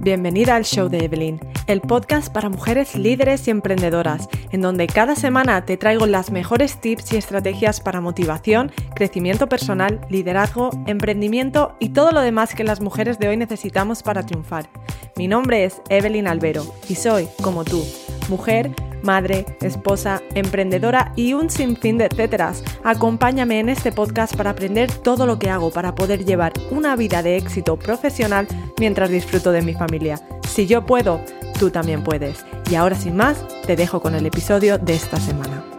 [0.00, 5.16] Bienvenida al show de Evelyn, el podcast para mujeres líderes y emprendedoras, en donde cada
[5.16, 11.88] semana te traigo las mejores tips y estrategias para motivación, crecimiento personal, liderazgo, emprendimiento y
[11.88, 14.68] todo lo demás que las mujeres de hoy necesitamos para triunfar.
[15.16, 17.84] Mi nombre es Evelyn Albero y soy, como tú,
[18.28, 18.72] mujer,
[19.06, 22.62] madre, esposa, emprendedora y un sinfín de etcéteras.
[22.84, 27.22] Acompáñame en este podcast para aprender todo lo que hago para poder llevar una vida
[27.22, 28.46] de éxito profesional
[28.78, 30.20] mientras disfruto de mi familia.
[30.46, 31.20] Si yo puedo,
[31.58, 32.44] tú también puedes.
[32.70, 35.75] Y ahora sin más, te dejo con el episodio de esta semana.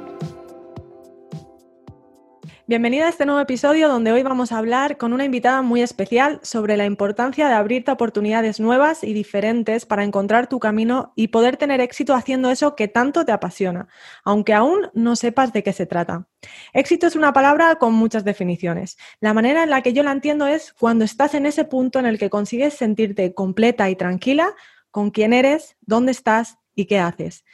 [2.69, 6.41] Bienvenida a este nuevo episodio donde hoy vamos a hablar con una invitada muy especial
[6.43, 11.55] sobre la importancia de abrirte oportunidades nuevas y diferentes para encontrar tu camino y poder
[11.55, 13.87] tener éxito haciendo eso que tanto te apasiona,
[14.25, 16.27] aunque aún no sepas de qué se trata.
[16.73, 18.97] Éxito es una palabra con muchas definiciones.
[19.21, 22.05] La manera en la que yo la entiendo es cuando estás en ese punto en
[22.05, 24.53] el que consigues sentirte completa y tranquila
[24.91, 27.45] con quién eres, dónde estás y qué haces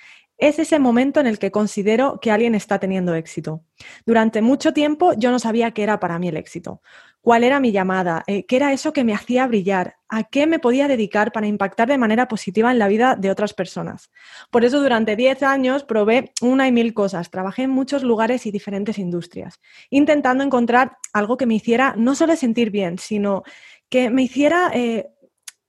[0.44, 3.64] es ese momento en el que considero que alguien está teniendo éxito.
[4.06, 6.82] Durante mucho tiempo yo no sabía qué era para mí el éxito,
[7.22, 10.60] cuál era mi llamada, eh, qué era eso que me hacía brillar, a qué me
[10.60, 14.12] podía dedicar para impactar de manera positiva en la vida de otras personas.
[14.52, 18.52] Por eso durante 10 años probé una y mil cosas, trabajé en muchos lugares y
[18.52, 23.44] diferentes industrias, intentando encontrar algo que me hiciera no solo sentir bien, sino
[23.90, 25.13] que me hiciera eh,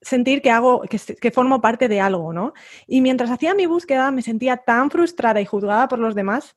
[0.05, 2.53] sentir que hago, que, formo parte de algo, ¿no?
[2.87, 6.57] Y mientras hacía mi búsqueda me sentía tan frustrada y juzgada por los demás.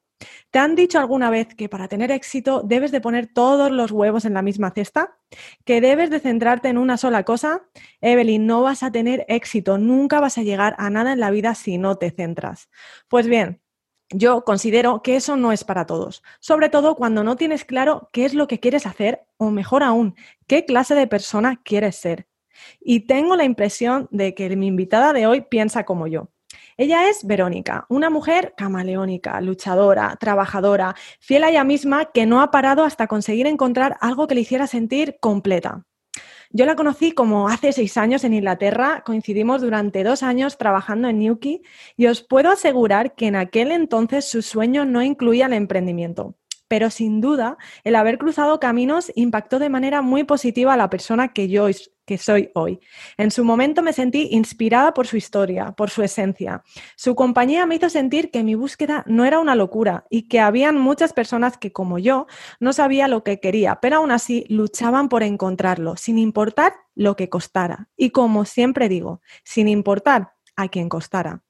[0.50, 4.26] ¿Te han dicho alguna vez que para tener éxito debes de poner todos los huevos
[4.26, 5.18] en la misma cesta?
[5.64, 7.68] ¿Que debes de centrarte en una sola cosa?
[8.02, 11.54] Evelyn, no vas a tener éxito, nunca vas a llegar a nada en la vida
[11.54, 12.70] si no te centras.
[13.08, 13.62] Pues bien,
[14.10, 18.26] yo considero que eso no es para todos, sobre todo cuando no tienes claro qué
[18.26, 20.16] es lo que quieres hacer o mejor aún,
[20.48, 22.28] qué clase de persona quieres ser.
[22.80, 26.30] Y tengo la impresión de que mi invitada de hoy piensa como yo.
[26.78, 32.52] Ella es Verónica, una mujer camaleónica, luchadora, trabajadora, fiel a ella misma que no ha
[32.52, 35.86] parado hasta conseguir encontrar algo que le hiciera sentir completa.
[36.52, 41.20] Yo la conocí como hace seis años en Inglaterra, coincidimos durante dos años trabajando en
[41.20, 41.62] Newquay
[41.98, 46.36] y os puedo asegurar que en aquel entonces su sueño no incluía el emprendimiento
[46.68, 51.34] pero sin duda el haber cruzado caminos impactó de manera muy positiva a la persona
[51.34, 51.68] que yo
[52.08, 52.80] que soy hoy.
[53.18, 56.64] En su momento me sentí inspirada por su historia, por su esencia.
[56.96, 60.80] Su compañía me hizo sentir que mi búsqueda no era una locura y que habían
[60.80, 62.26] muchas personas que, como yo,
[62.62, 67.30] no sabía lo que quería, pero aún así luchaban por encontrarlo, sin importar lo que
[67.30, 67.90] costara.
[67.98, 71.44] Y como siempre digo, sin importar a quien costara.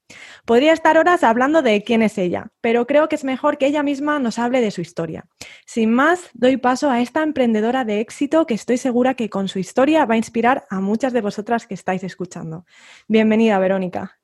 [0.45, 3.84] Podría estar horas hablando de quién es ella, pero creo que es mejor que ella
[3.84, 5.25] misma nos hable de su historia.
[5.66, 9.59] Sin más, doy paso a esta emprendedora de éxito que estoy segura que con su
[9.59, 12.66] historia va a inspirar a muchas de vosotras que estáis escuchando.
[13.07, 14.18] Bienvenida, Verónica.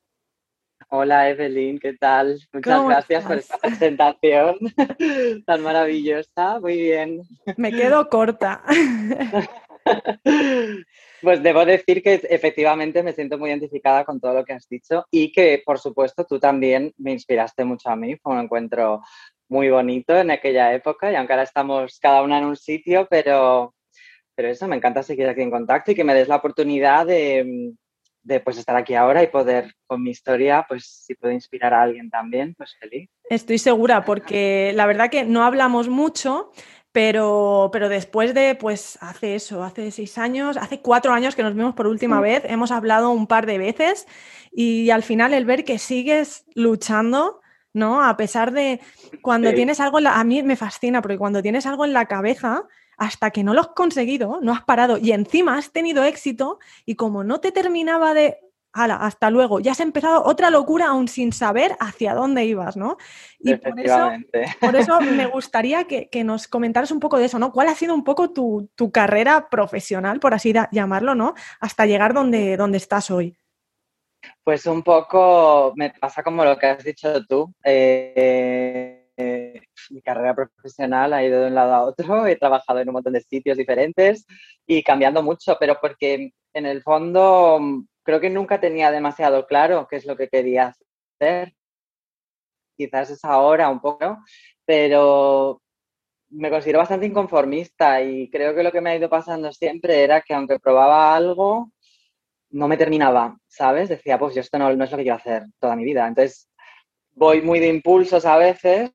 [0.88, 2.38] Hola Evelyn, ¿qué tal?
[2.52, 4.56] Muchas gracias por esta presentación
[5.46, 6.60] tan maravillosa.
[6.60, 7.22] Muy bien.
[7.56, 8.62] Me quedo corta.
[11.24, 15.06] Pues debo decir que efectivamente me siento muy identificada con todo lo que has dicho
[15.10, 18.16] y que, por supuesto, tú también me inspiraste mucho a mí.
[18.16, 19.00] Fue un encuentro
[19.48, 23.74] muy bonito en aquella época y aunque ahora estamos cada una en un sitio, pero,
[24.34, 27.72] pero eso, me encanta seguir aquí en contacto y que me des la oportunidad de,
[28.22, 31.82] de pues, estar aquí ahora y poder, con mi historia, pues si puedo inspirar a
[31.82, 33.08] alguien también, pues feliz.
[33.30, 36.50] Estoy segura, porque la verdad que no hablamos mucho,
[36.94, 41.52] pero, pero después de, pues, hace eso, hace seis años, hace cuatro años que nos
[41.52, 44.06] vimos por última vez, hemos hablado un par de veces
[44.52, 47.40] y al final el ver que sigues luchando,
[47.72, 48.00] ¿no?
[48.00, 48.78] A pesar de
[49.22, 52.62] cuando tienes algo, a mí me fascina, porque cuando tienes algo en la cabeza,
[52.96, 56.94] hasta que no lo has conseguido, no has parado y encima has tenido éxito y
[56.94, 58.38] como no te terminaba de
[58.74, 59.60] hala, hasta luego.
[59.60, 62.96] Ya has empezado otra locura aún sin saber hacia dónde ibas, ¿no?
[63.38, 64.10] Y por eso,
[64.60, 67.52] por eso me gustaría que, nos comentaras un poco de eso, ¿no?
[67.52, 71.34] ¿Cuál ha sido un poco tu, carrera profesional, por así llamarlo, ¿no?
[71.60, 73.36] Hasta llegar donde, donde estás hoy.
[74.42, 77.52] Pues un poco me pasa como lo que has dicho tú.
[77.62, 79.04] Eh,
[79.90, 83.12] mi carrera profesional ha ido de un lado a otro, he trabajado en un montón
[83.12, 84.26] de sitios diferentes
[84.66, 87.60] y cambiando mucho, pero porque en el fondo
[88.04, 90.74] creo que nunca tenía demasiado claro qué es lo que quería
[91.20, 91.54] hacer.
[92.76, 94.18] Quizás es ahora un poco,
[94.64, 95.60] pero
[96.30, 100.20] me considero bastante inconformista y creo que lo que me ha ido pasando siempre era
[100.20, 101.70] que aunque probaba algo,
[102.50, 103.88] no me terminaba, ¿sabes?
[103.88, 106.06] Decía, pues yo esto no, no es lo que quiero hacer toda mi vida.
[106.06, 106.48] Entonces,
[107.12, 108.90] voy muy de impulsos a veces,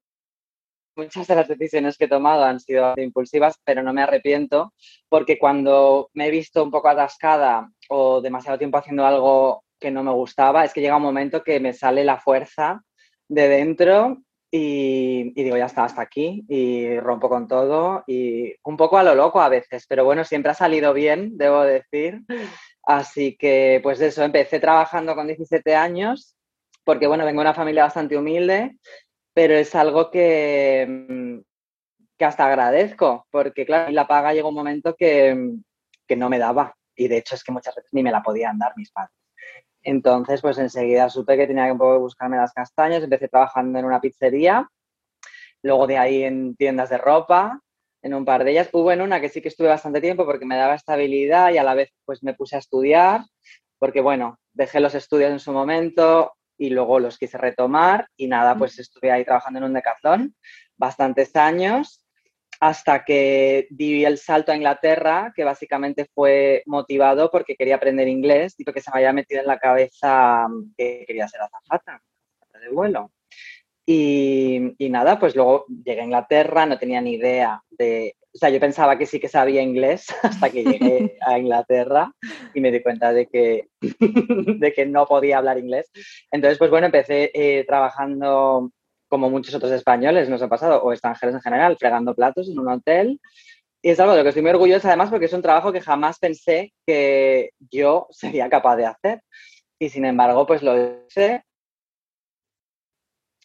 [0.99, 4.73] muchas de las decisiones que he tomado han sido impulsivas, pero no me arrepiento
[5.07, 10.03] porque cuando me he visto un poco atascada o demasiado tiempo haciendo algo que no
[10.03, 12.83] me gustaba, es que llega un momento que me sale la fuerza
[13.27, 14.17] de dentro
[14.51, 19.15] y, digo, ya está, hasta aquí y rompo con todo y un poco a lo
[19.15, 22.21] loco a veces, pero bueno, siempre ha salido bien, debo decir.
[22.83, 26.35] Así que pues eso, empecé trabajando con 17 años
[26.83, 28.75] porque bueno, vengo de una familia bastante humilde,
[29.39, 31.39] pero es algo que, mm,
[32.17, 35.53] que hasta agradezco, porque claro, la paga llegó un momento que,
[36.05, 38.59] que no me daba y de hecho es que muchas veces ni me la podían
[38.59, 39.15] dar mis padres.
[39.81, 44.69] Entonces, pues enseguida supe que tenía que buscarme las castañas, empecé trabajando en una pizzería,
[45.63, 47.61] luego de ahí en tiendas de ropa,
[48.01, 48.69] en un par de ellas.
[48.73, 51.63] Hubo en una que sí que estuve bastante tiempo porque me daba estabilidad y a
[51.63, 53.21] la vez pues me puse a estudiar,
[53.77, 58.55] porque bueno, dejé los estudios en su momento y luego los quise retomar y nada,
[58.55, 60.35] pues estuve ahí trabajando en un decathlon
[60.77, 62.05] bastantes años
[62.59, 68.55] hasta que di el salto a Inglaterra, que básicamente fue motivado porque quería aprender inglés
[68.57, 70.45] y porque se me había metido en la cabeza
[70.77, 72.01] que quería ser azafata
[72.61, 73.11] de vuelo.
[73.85, 78.15] Y, y, nada, pues luego llegué a Inglaterra, no tenía ni idea de...
[78.33, 82.11] O sea, yo pensaba que sí que sabía inglés hasta que llegué a Inglaterra
[82.53, 85.91] y me di cuenta de que, de que no podía hablar inglés.
[86.31, 88.71] Entonces, pues bueno, empecé eh, trabajando
[89.07, 92.69] como muchos otros españoles nos ha pasado, o extranjeros en general, fregando platos en un
[92.69, 93.19] hotel.
[93.81, 95.81] Y es algo de lo que estoy muy orgullosa, además, porque es un trabajo que
[95.81, 99.21] jamás pensé que yo sería capaz de hacer.
[99.79, 101.43] Y sin embargo, pues lo hice.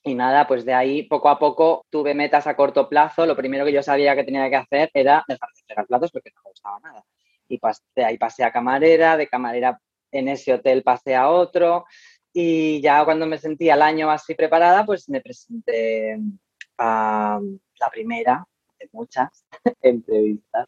[0.04, 3.24] Y nada, pues de ahí poco a poco tuve metas a corto plazo.
[3.24, 6.30] Lo primero que yo sabía que tenía que hacer era dejar de fregar platos porque
[6.34, 7.04] no me gustaba nada.
[7.48, 7.58] Y
[7.96, 9.80] de ahí pasé a camarera, de camarera
[10.10, 11.84] en ese hotel pasé a otro
[12.32, 16.18] y ya cuando me sentí al año así preparada, pues me presenté
[16.78, 17.38] a
[17.78, 18.44] la primera
[18.78, 19.46] de muchas
[19.82, 20.66] entrevistas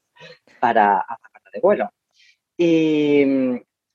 [0.60, 1.90] para Azafata de vuelo.
[2.56, 3.24] Y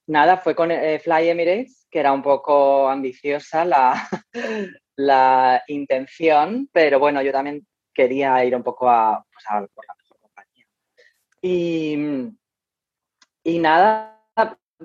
[0.07, 4.07] nada, fue con eh, Fly Emirates, que era un poco ambiciosa la,
[4.95, 10.17] la intención, pero bueno, yo también quería ir un poco a, pues por la mejor
[10.19, 10.65] compañía.
[11.41, 11.97] Y,
[13.43, 14.21] y nada,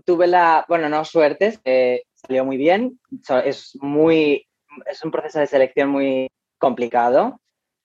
[0.04, 3.00] tuve la, bueno, no suerte, eh, salió muy bien.
[3.44, 4.46] Es, muy,
[4.86, 7.40] es un proceso de selección muy complicado.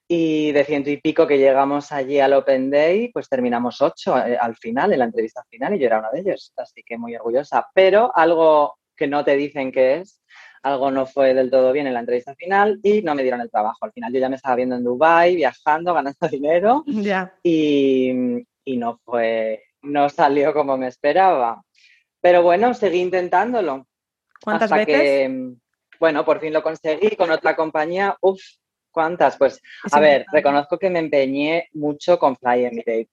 [0.08, 4.38] Y de ciento y pico que llegamos allí al Open Day, pues terminamos ocho eh,
[4.38, 6.52] al final, en la entrevista final, y yo era una de ellos.
[6.58, 7.68] Así que muy orgullosa.
[7.74, 10.22] Pero algo que no te dicen que es,
[10.64, 13.50] algo no fue del todo bien en la entrevista final y no me dieron el
[13.50, 13.80] trabajo.
[13.82, 16.84] Al final yo ya me estaba viendo en Dubai viajando, ganando dinero.
[17.44, 18.12] Y,
[18.66, 21.64] y no fue, no salió como me esperaba.
[22.20, 23.88] Pero bueno, seguí intentándolo.
[24.44, 24.86] ¿Cuántas veces?
[24.88, 25.54] Que,
[26.00, 28.16] bueno, por fin lo conseguí con otra compañía.
[28.22, 28.42] Uf,
[28.92, 29.38] ¿cuántas?
[29.38, 29.62] Pues,
[29.92, 33.10] a ver, reconozco que me empeñé mucho con Fly Emirates.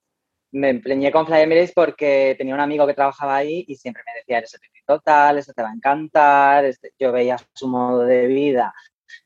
[0.51, 4.13] Me empeñé con Fly Emirates porque tenía un amigo que trabajaba ahí y siempre me
[4.19, 6.65] decía, eres total, eso te va a encantar.
[6.65, 8.73] Este, yo veía su modo de vida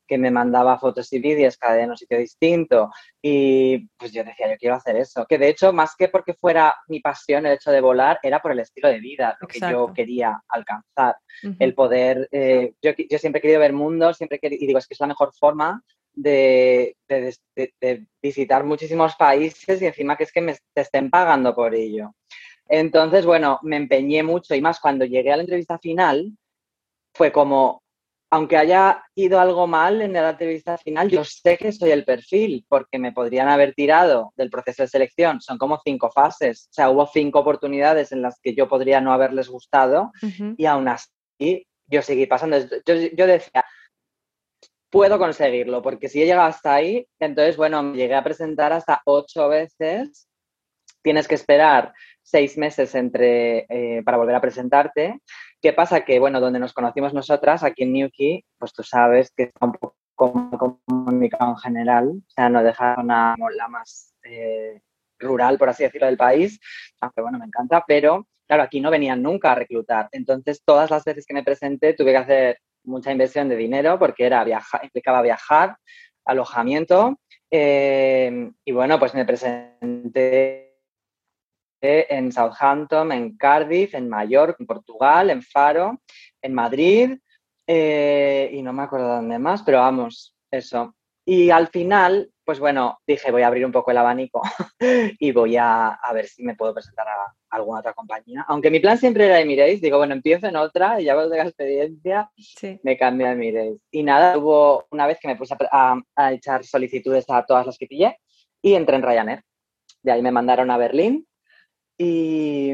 [0.07, 2.91] que me mandaba fotos y vídeos cada día en un sitio distinto.
[3.23, 5.25] Y pues yo decía, yo quiero hacer eso.
[5.27, 8.53] Que de hecho, más que porque fuera mi pasión el hecho de volar, era por
[8.53, 11.17] el estilo de vida, lo que yo quería alcanzar.
[11.59, 14.87] El poder, eh, yo, yo, siempre he querido ver mundo, siempre he y digo, es
[14.87, 15.83] que es la mejor forma
[16.15, 21.75] de, de, visitar muchísimos países y encima que es que me te estén pagando por
[21.75, 22.15] ello.
[22.69, 26.33] Entonces, bueno, me empeñé mucho y más cuando llegué a la entrevista final,
[27.15, 27.83] fue como,
[28.31, 32.65] aunque haya ido algo mal en la entrevista final, yo sé que soy el perfil,
[32.69, 35.41] porque me podrían haber tirado del proceso de selección.
[35.41, 36.69] Son como cinco fases.
[36.71, 40.13] O sea, hubo cinco oportunidades en las que yo podría no haberles gustado
[40.57, 42.57] y aún así yo seguí pasando.
[42.87, 43.65] Yo, decía,
[44.93, 49.03] puedo conseguirlo, porque si he llegado hasta ahí, entonces, bueno, me llegué a presentar hasta
[49.07, 50.29] ocho veces.
[51.03, 55.21] Tienes que esperar seis meses entre, eh, para volver a presentarte
[55.63, 56.05] ¿Qué pasa?
[56.05, 59.73] Que, bueno, donde nos conocimos nosotras, aquí en Newquay, pues tú sabes que está un
[59.73, 64.81] poco comunicado en general, o sea, no deja una la más eh,
[65.21, 66.59] rural, por así decirlo, del país,
[67.01, 70.09] aunque bueno, me encanta, pero claro, aquí no venían nunca a reclutar.
[70.11, 74.27] Entonces, todas las veces que me presenté tuve que hacer mucha inversión de dinero porque
[74.27, 75.77] era viajar, implicaba viajar,
[76.25, 77.19] alojamiento,
[77.51, 80.73] eh, y bueno, pues me presenté
[81.81, 86.01] en Southampton, en Cardiff, en Mallorca, en Portugal, en Faro,
[86.41, 87.19] en Madrid
[87.67, 90.95] eh, y no me acuerdo dónde más, pero vamos, eso.
[91.25, 94.43] Y al final, pues bueno, dije, voy a abrir un poco el abanico
[95.21, 98.45] y voy a, a, ver si me puedo presentar a alguna otra compañía.
[98.49, 101.45] Aunque mi plan siempre era Emirates, digo, bueno, empiezo en otra y ya cuando tenga
[101.45, 102.31] experiencia
[102.83, 103.81] me cambio a Emirates.
[103.93, 107.79] Y nada, hubo una vez que me puse a, a, echar solicitudes a todas las
[107.79, 108.19] que pillé
[108.61, 109.43] y entré en Ryanair.
[110.03, 111.25] De ahí me mandaron a Berlín
[111.97, 112.73] y,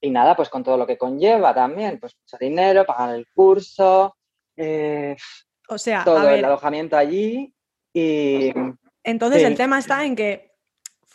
[0.00, 4.16] y nada, pues con todo lo que conlleva también, pues mucho dinero, pagar el curso,
[4.56, 5.16] eh,
[5.68, 7.52] o sea, todo el alojamiento allí
[7.92, 8.52] y...
[9.04, 10.52] Entonces el tema está en que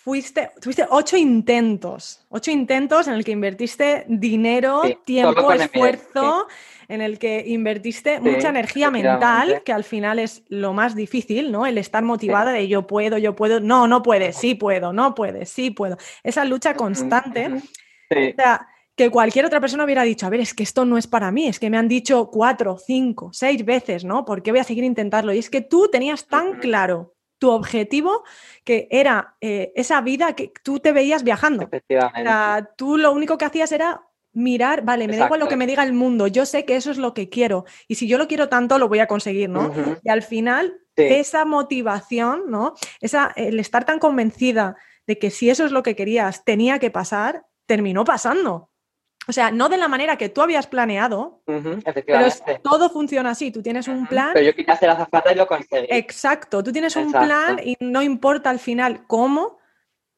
[0.07, 6.48] fuiste, tuviste ocho intentos, ocho intentos en el que invertiste dinero, tiempo, esfuerzo,
[6.88, 11.65] en el que invertiste mucha energía mental, que al final es lo más difícil, ¿no?
[11.65, 15.50] El estar motivada de yo puedo, yo puedo, no, no puedes, sí puedo, no puedes,
[15.50, 15.98] sí puedo.
[16.24, 17.48] Esa lucha constante.
[17.53, 18.65] O sea,
[18.98, 21.48] que cualquier otra persona hubiera dicho, a ver, es que esto no es para mí,
[21.48, 24.25] es que me han dicho cuatro, cinco, seis veces, ¿no?
[24.25, 25.32] ¿Por qué voy a seguir intentarlo?
[25.32, 28.24] Y es que tú tenías tan claro tu objetivo
[28.63, 31.66] que era eh, esa vida que tú te veías viajando.
[31.66, 32.22] Efectivamente.
[32.22, 34.01] O sea, tú lo único que hacías era
[34.34, 36.89] mirar, vale, me da igual lo que me diga el mundo, yo sé que eso
[36.89, 39.72] es lo que quiero y si yo lo quiero tanto lo voy a conseguir, ¿no?
[40.04, 42.74] Y al final esa motivación, ¿no?
[43.00, 44.75] Esa, el estar tan convencida
[45.06, 48.72] de que si eso es lo que querías tenía que pasar, terminó pasando.
[49.27, 52.27] O sea, no de la manera que tú habías planeado, pero
[52.63, 53.51] todo funciona así.
[53.51, 54.31] Tú tienes un plan.
[54.34, 55.88] Pero yo quería hacer azafata y lo conseguí.
[55.89, 59.57] Exacto, tú tienes un plan y no importa al final cómo,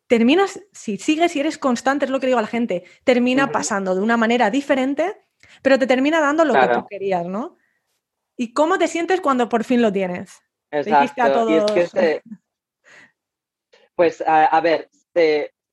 [0.07, 3.95] terminas, si sigues y eres constante, es lo que digo a la gente, termina pasando
[3.95, 5.17] de una manera diferente,
[5.61, 7.57] pero te termina dando lo que tú querías, ¿no?
[8.37, 10.41] ¿Y cómo te sientes cuando por fin lo tienes?
[10.71, 11.49] Exacto.
[11.49, 12.21] Y es que
[13.95, 14.89] Pues, a, ver,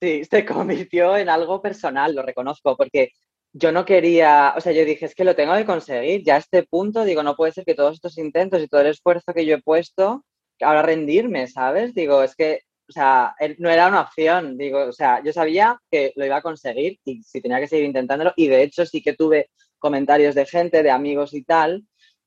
[0.01, 0.45] sí, se
[0.91, 3.13] convirtió en algo personal, lo reconozco, porque
[3.59, 6.39] yo no quería, o sea, yo dije, es que lo tengo que conseguir, ya a
[6.39, 9.47] este punto, digo, no puede ser que todos estos intentos y todo el esfuerzo que
[9.47, 10.25] yo he puesto,
[10.61, 11.95] ahora rendirme, ¿sabes?
[11.95, 16.13] Digo, es que, o sea, no era una opción, digo, o sea, yo sabía que
[16.17, 19.15] lo iba a conseguir y si tenía que seguir intentándolo, y de hecho sí que
[19.15, 19.49] tuve
[19.79, 21.85] comentarios de gente, de amigos y tal,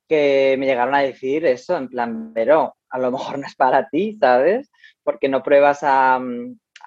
[0.08, 3.88] que me llegaron a decir eso, en plan, pero a lo mejor no es para
[3.88, 4.72] ti, ¿sabes?
[5.04, 6.20] Porque no pruebas a,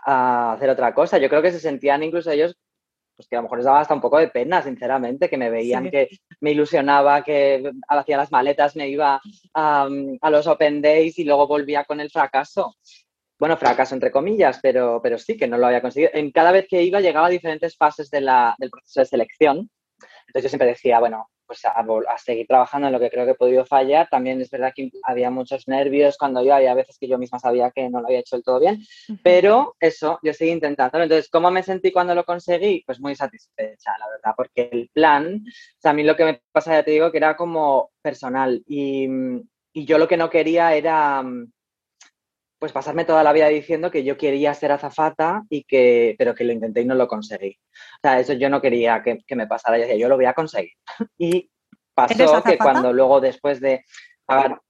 [0.05, 1.19] a hacer otra cosa.
[1.19, 2.57] Yo creo que se sentían incluso ellos
[3.17, 5.51] pues que a lo mejor les daba hasta un poco de pena, sinceramente, que me
[5.51, 6.09] veían que
[6.41, 9.21] me ilusionaba, que hacía las maletas, me iba
[9.55, 9.89] a,
[10.31, 12.75] los Open Days y luego volvía con el fracaso.
[13.39, 16.13] Bueno, fracaso entre comillas, pero, pero sí que no lo había conseguido.
[16.15, 19.71] En cada vez que iba llegaba a diferentes fases de la, del proceso de selección.
[20.27, 21.85] Entonces yo siempre decía, bueno, pues a,
[22.19, 24.09] seguir trabajando en lo que creo que he podido fallar.
[24.11, 27.71] También es verdad que había muchos nervios cuando yo, había veces que yo misma sabía
[27.71, 28.79] que no lo había hecho del todo bien,
[29.23, 31.03] pero eso, yo seguí intentando.
[31.03, 32.83] Entonces, ¿cómo me sentí cuando lo conseguí?
[32.87, 36.43] Pues muy satisfecha, la verdad, porque el plan, o sea, a mí lo que me
[36.53, 39.09] pasa, ya te digo, que era como personal y,
[39.73, 41.25] y yo lo que no quería era
[42.63, 46.45] pues pasarme toda la vida diciendo que yo quería ser azafata y que, pero que
[46.45, 47.59] lo intenté y no lo conseguí.
[47.61, 49.79] O sea, eso yo no quería que, me pasara.
[49.79, 50.71] Yo decía, yo lo voy a conseguir.
[51.19, 51.51] Y
[51.93, 53.85] pasó que cuando luego después de
[54.25, 54.61] pagar,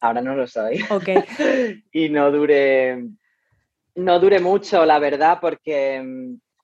[0.00, 0.80] ahora no lo soy.
[0.88, 1.24] Okay.
[1.92, 3.04] y no dure,
[3.96, 6.00] no dure mucho, la verdad, porque,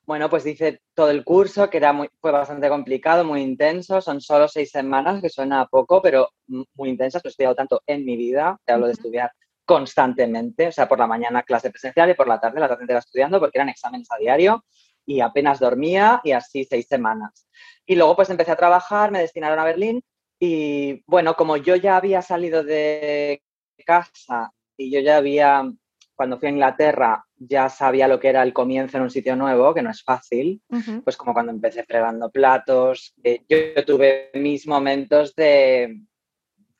[0.07, 4.00] bueno, pues hice todo el curso, que era muy, fue bastante complicado, muy intenso.
[4.00, 7.25] Son solo seis semanas, que suena poco, pero muy intensas.
[7.25, 9.33] Lo he estudiado tanto en mi vida, te hablo de estudiar
[9.69, 13.01] constantemente, o sea, por la mañana clase presencial y por la tarde la tarde entera
[13.01, 14.65] estudiando porque eran exámenes a diario
[15.05, 17.47] y apenas dormía y así seis semanas.
[17.85, 20.03] Y luego pues empecé a trabajar, me destinaron a Berlín
[20.41, 23.43] y bueno, como yo ya había salido de
[23.85, 25.71] casa y yo ya había,
[26.15, 29.75] cuando fui a Inglaterra, ya sabía lo que era el comienzo en un sitio nuevo,
[29.75, 30.63] que no es fácil,
[31.05, 36.08] pues como cuando empecé fregando platos, eh, yo tuve mis momentos de,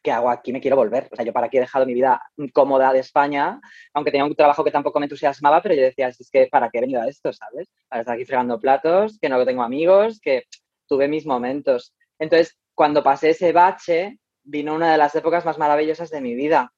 [0.03, 0.53] ¿qué hago aquí?
[0.53, 1.09] Me quiero volver.
[1.13, 3.61] O sea, yo para qué he dejado mi vida cómoda de España,
[3.95, 6.79] aunque tenía un trabajo que tampoco me entusiasmaba, pero yo decía, es que ¿para qué
[6.79, 7.69] he venido a esto, sabes?
[7.89, 10.45] Para estar aquí fregando platos, que no tengo amigos, que
[10.87, 11.95] tuve mis momentos.
[12.19, 16.73] Entonces, cuando pasé ese bache, vino una de las épocas más maravillosas de mi vida.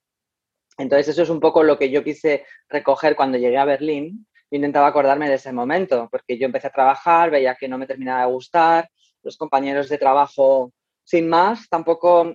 [0.78, 4.26] Entonces, eso es un poco lo que yo quise recoger cuando llegué a Berlín.
[4.50, 8.22] Intentaba acordarme de ese momento, porque yo empecé a trabajar, veía que no me terminaba
[8.22, 8.90] de gustar,
[9.22, 10.72] los compañeros de trabajo
[11.04, 12.34] sin más, tampoco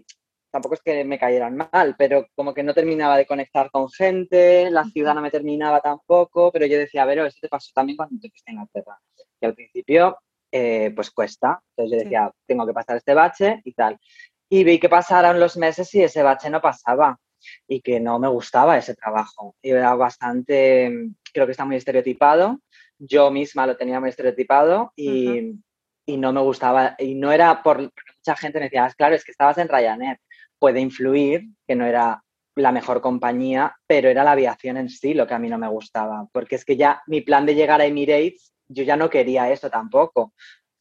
[0.55, 4.71] tampoco es que me cayeran mal, pero como que no terminaba de conectar con gente,
[4.71, 7.97] la ciudad no me terminaba tampoco, pero yo decía, a ver, eso te pasó también
[7.97, 8.97] cuando te fuiste a Inglaterra.
[9.41, 10.17] Y al principio,
[10.49, 11.61] eh, pues cuesta.
[11.71, 13.99] Entonces yo decía, tengo que pasar este bache y tal.
[14.47, 17.19] Y vi que pasaron los meses y ese bache no pasaba
[17.67, 19.57] y que no me gustaba ese trabajo.
[19.61, 20.89] Y era bastante,
[21.33, 22.61] creo que está muy estereotipado.
[22.97, 25.59] Yo misma lo tenía muy estereotipado y,
[26.05, 26.95] y no me gustaba.
[26.97, 30.17] Y no era por, mucha gente me decía, ah, claro, es que estabas en Ryanair
[30.65, 32.23] puede influir, que no era
[32.55, 35.67] la mejor compañía, pero era la aviación en sí lo que a mí no me
[35.67, 39.51] gustaba, porque es que ya mi plan de llegar a Emirates, yo ya no quería
[39.51, 40.33] eso tampoco,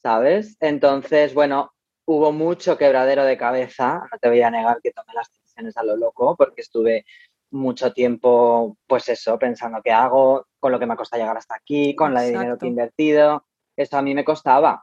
[0.03, 0.57] ¿sabes?
[0.61, 1.75] Entonces, bueno,
[2.07, 5.83] hubo mucho quebradero de cabeza, no te voy a negar que tomé las decisiones a
[5.83, 7.05] lo loco, porque estuve
[7.51, 11.95] mucho tiempo, pues eso, pensando qué hago, con lo que me costado llegar hasta aquí,
[11.95, 13.45] con el dinero que he invertido,
[13.77, 14.83] eso a mí me costaba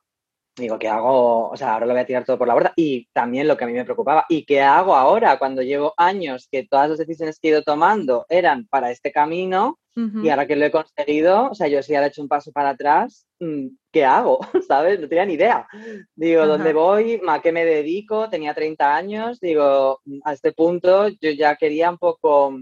[0.58, 1.50] digo, ¿qué hago?
[1.50, 2.74] O sea, ahora lo voy a tirar todo por la borda.
[2.76, 6.48] Y también lo que a mí me preocupaba, ¿y qué hago ahora cuando llevo años
[6.52, 10.56] que todas las decisiones que he ido tomando eran para este camino y ahora que
[10.56, 14.06] lo he conseguido, o sea, yo si he hecho un paso para atrás, mm, ¿qué
[14.06, 14.40] hago?
[14.68, 15.02] ¿Sabes?
[15.02, 15.68] No tenía ni idea.
[16.16, 17.22] Digo, ¿dónde voy?
[17.28, 18.30] ¿A qué me dedico?
[18.30, 22.58] Tenía 30 años, digo, mm, a este punto yo ya quería un poco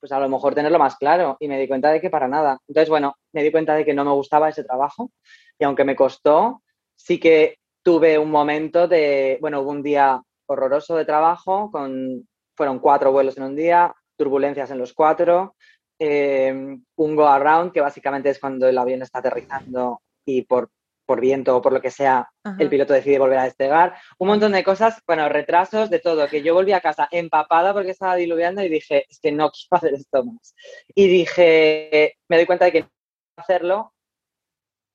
[0.00, 2.58] pues a lo mejor tenerlo más claro y me di cuenta de que para nada.
[2.66, 5.10] Entonces, bueno, me di cuenta de que no me gustaba ese trabajo
[5.58, 6.62] y aunque me costó,
[7.04, 12.78] sí que tuve un momento de, bueno, hubo un día horroroso de trabajo, con, fueron
[12.78, 15.56] cuatro vuelos en un día, turbulencias en los cuatro,
[15.98, 16.52] eh,
[16.96, 20.70] un go around, que básicamente es cuando el avión está aterrizando y por,
[21.06, 22.28] por viento o por lo que sea,
[22.58, 23.94] el piloto decide volver a despegar.
[24.18, 27.90] Un montón de cosas, bueno, retrasos, de todo, que yo volví a casa empapada porque
[27.90, 30.54] estaba diluviando y dije, es que no quiero hacer esto más.
[30.94, 32.88] Y dije, me doy cuenta de que no
[33.36, 33.94] hacerlo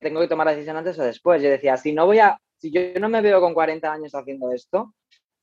[0.05, 1.41] tengo que tomar la decisión antes o después.
[1.41, 4.51] Yo decía, si no voy a, si yo no me veo con 40 años haciendo
[4.51, 4.93] esto,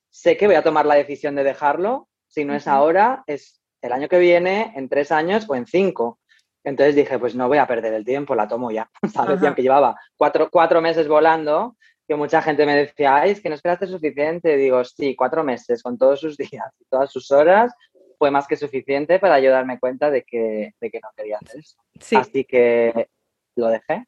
[0.09, 2.09] sé que voy a tomar la decisión de dejarlo.
[2.29, 6.21] Si no es ahora, es el año que viene, en tres años o en cinco.
[6.63, 8.89] Entonces dije, pues no voy a perder el tiempo, la tomo ya.
[9.13, 9.43] ¿Sabes?
[9.43, 11.77] Y aunque llevaba cuatro, cuatro meses volando,
[12.07, 14.57] que mucha gente me decía, ay, es que no esperaste suficiente.
[14.57, 17.75] Digo, sí, cuatro meses con todos sus días y todas sus horas
[18.17, 21.59] fue más que suficiente para yo darme cuenta de que, de que no quería hacer
[21.59, 21.77] eso.
[22.21, 23.09] Así que
[23.57, 24.07] lo dejé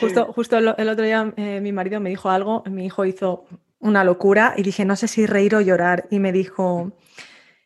[0.00, 3.46] Justo, justo el, otro día eh, mi marido me dijo algo, mi hijo hizo
[3.80, 6.06] una locura y dije, no sé si reír o llorar.
[6.10, 6.92] Y me dijo,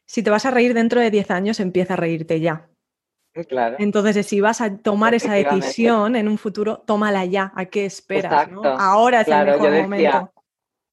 [0.07, 2.69] si te vas a reír dentro de 10 años, empieza a reírte ya.
[3.49, 3.77] Claro.
[3.79, 7.53] Entonces, si vas a tomar esa decisión en un futuro, tómala ya.
[7.57, 8.49] ¿A qué esperas?
[8.79, 10.33] Ahora es el mejor momento.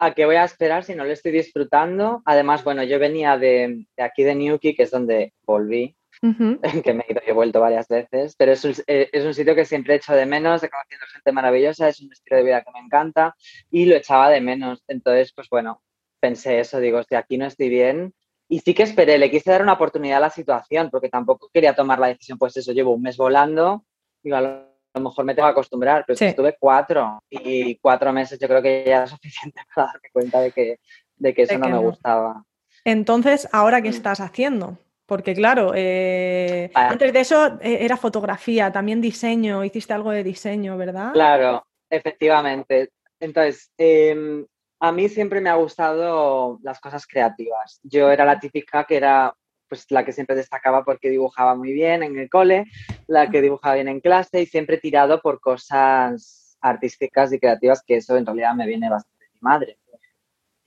[0.02, 2.22] ¿A qué voy a esperar si no lo estoy disfrutando?
[2.24, 5.98] Además, bueno, yo venía de, de aquí de Newquay, que es donde volví,
[6.84, 9.34] que me he ido y he vuelto varias veces, pero es un, eh, es un,
[9.34, 12.44] sitio que siempre he hecho de menos, he conocido gente maravillosa, es un estilo de
[12.44, 13.36] vida que me encanta
[13.72, 14.84] y lo echaba de menos.
[14.88, 15.82] Entonces, pues bueno,
[16.20, 18.14] pensé eso, digo, si aquí no estoy bien.
[18.50, 21.76] Y sí que esperé, le quise dar una oportunidad a la situación, porque tampoco quería
[21.76, 23.86] tomar la decisión, pues eso, llevo un mes volando,
[24.24, 28.48] digo, a lo, mejor me tengo que acostumbrar, pero estuve cuatro y cuatro meses yo
[28.48, 30.80] creo que ya es suficiente para darme cuenta de que,
[31.16, 32.44] de que eso no me gustaba.
[32.84, 33.94] Entonces, ¿ahora qué mm.
[33.94, 34.80] estás haciendo?
[35.10, 40.78] Porque claro, eh, antes de eso eh, era fotografía, también diseño, hiciste algo de diseño,
[40.78, 41.14] ¿verdad?
[41.14, 42.92] Claro, efectivamente.
[43.20, 44.46] Entonces, em,
[44.80, 47.80] a mí siempre me ha gustado las cosas creativas.
[47.82, 49.34] Yo era la típica que era
[49.68, 52.66] pues la que siempre destacaba porque dibujaba muy bien en el cole,
[53.08, 57.98] la que dibujaba bien en clase y siempre tirado por cosas artísticas y creativas, que
[57.98, 59.80] eso en realidad me viene bastante de mi madre.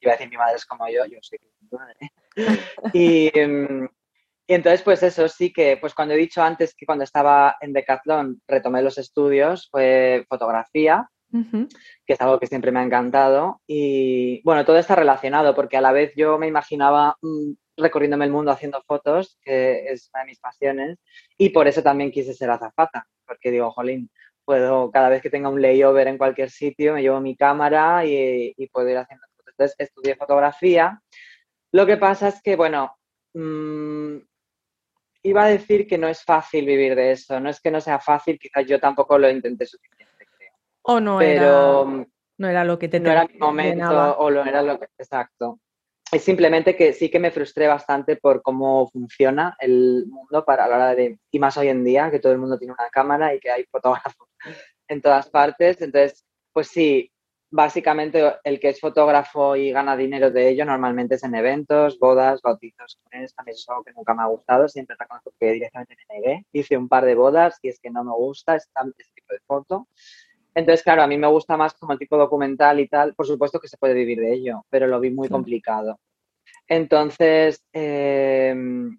[0.01, 2.13] Iba a decir mi madre es como yo, yo soy mi madre.
[2.93, 3.89] y, em,
[4.47, 7.73] y entonces, pues eso sí que, pues cuando he dicho antes que cuando estaba en
[7.73, 11.09] Decathlon retomé los estudios, fue fotografía,
[12.05, 13.63] que es algo que siempre me ha encantado.
[13.67, 18.33] Y bueno, todo está relacionado porque a la vez yo me imaginaba mm, recorriéndome el
[18.33, 20.99] mundo haciendo fotos, que es una de mis pasiones,
[21.39, 24.11] y por eso también quise ser azafata, porque digo, jolín,
[24.45, 28.53] puedo, cada vez que tenga un layover en cualquier sitio, me llevo mi cámara y,
[28.57, 29.55] y puedo ir haciendo fotos.
[29.57, 31.01] Entonces estudié fotografía.
[31.73, 32.95] Lo que pasa es que, bueno,
[33.35, 34.19] mmm,
[35.23, 37.39] iba a decir que no es fácil vivir de eso.
[37.41, 40.53] No es que no sea fácil, quizás yo tampoco lo intenté suficiente, creo.
[40.83, 41.85] O no era,
[42.39, 44.87] no era lo que te No era mi momento o lo era lo que...
[44.99, 45.61] Exacto.
[46.11, 50.77] Es simplemente que sí que me frustré bastante por cómo funciona el mundo para la
[50.77, 51.19] hora de...
[51.31, 53.65] Y más hoy en día, que todo el mundo tiene una cámara y que hay
[53.65, 54.29] fotógrafos
[54.89, 55.81] en todas partes.
[55.81, 57.12] Entonces, pues sí,
[57.53, 62.41] básicamente el que es fotógrafo y gana dinero de ello normalmente es en eventos, bodas,
[62.41, 62.99] bautizos.
[63.05, 66.47] También es algo que nunca me ha gustado, siempre reconozco que directamente me negué.
[66.53, 68.73] Hice un par de bodas y es que no me gusta este,
[69.15, 69.87] tipo de foto.
[70.55, 73.15] Entonces, claro, a mí me gusta más como el tipo documental y tal.
[73.15, 76.01] Por supuesto que se puede vivir de ello, pero lo vi muy complicado.
[76.67, 78.99] Entonces, em,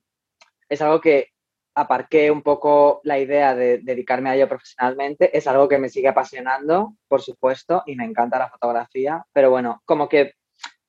[0.70, 1.33] es algo que
[1.76, 5.36] aparqué un poco la idea de dedicarme a ello profesionalmente.
[5.36, 9.82] Es algo que me sigue apasionando, por supuesto, y me encanta la fotografía, pero bueno,
[9.86, 10.34] como que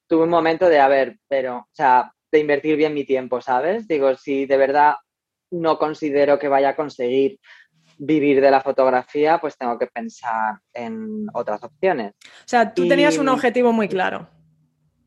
[0.07, 3.89] tuve un momento de, a ver, pero, o sea, de invertir bien mi tiempo, ¿sabes?
[3.89, 4.95] Digo, si de verdad
[5.51, 7.39] no considero que vaya a conseguir
[7.97, 12.13] vivir de la fotografía, pues tengo que pensar en otras opciones.
[12.23, 14.29] O sea, tú tenías un objetivo muy claro,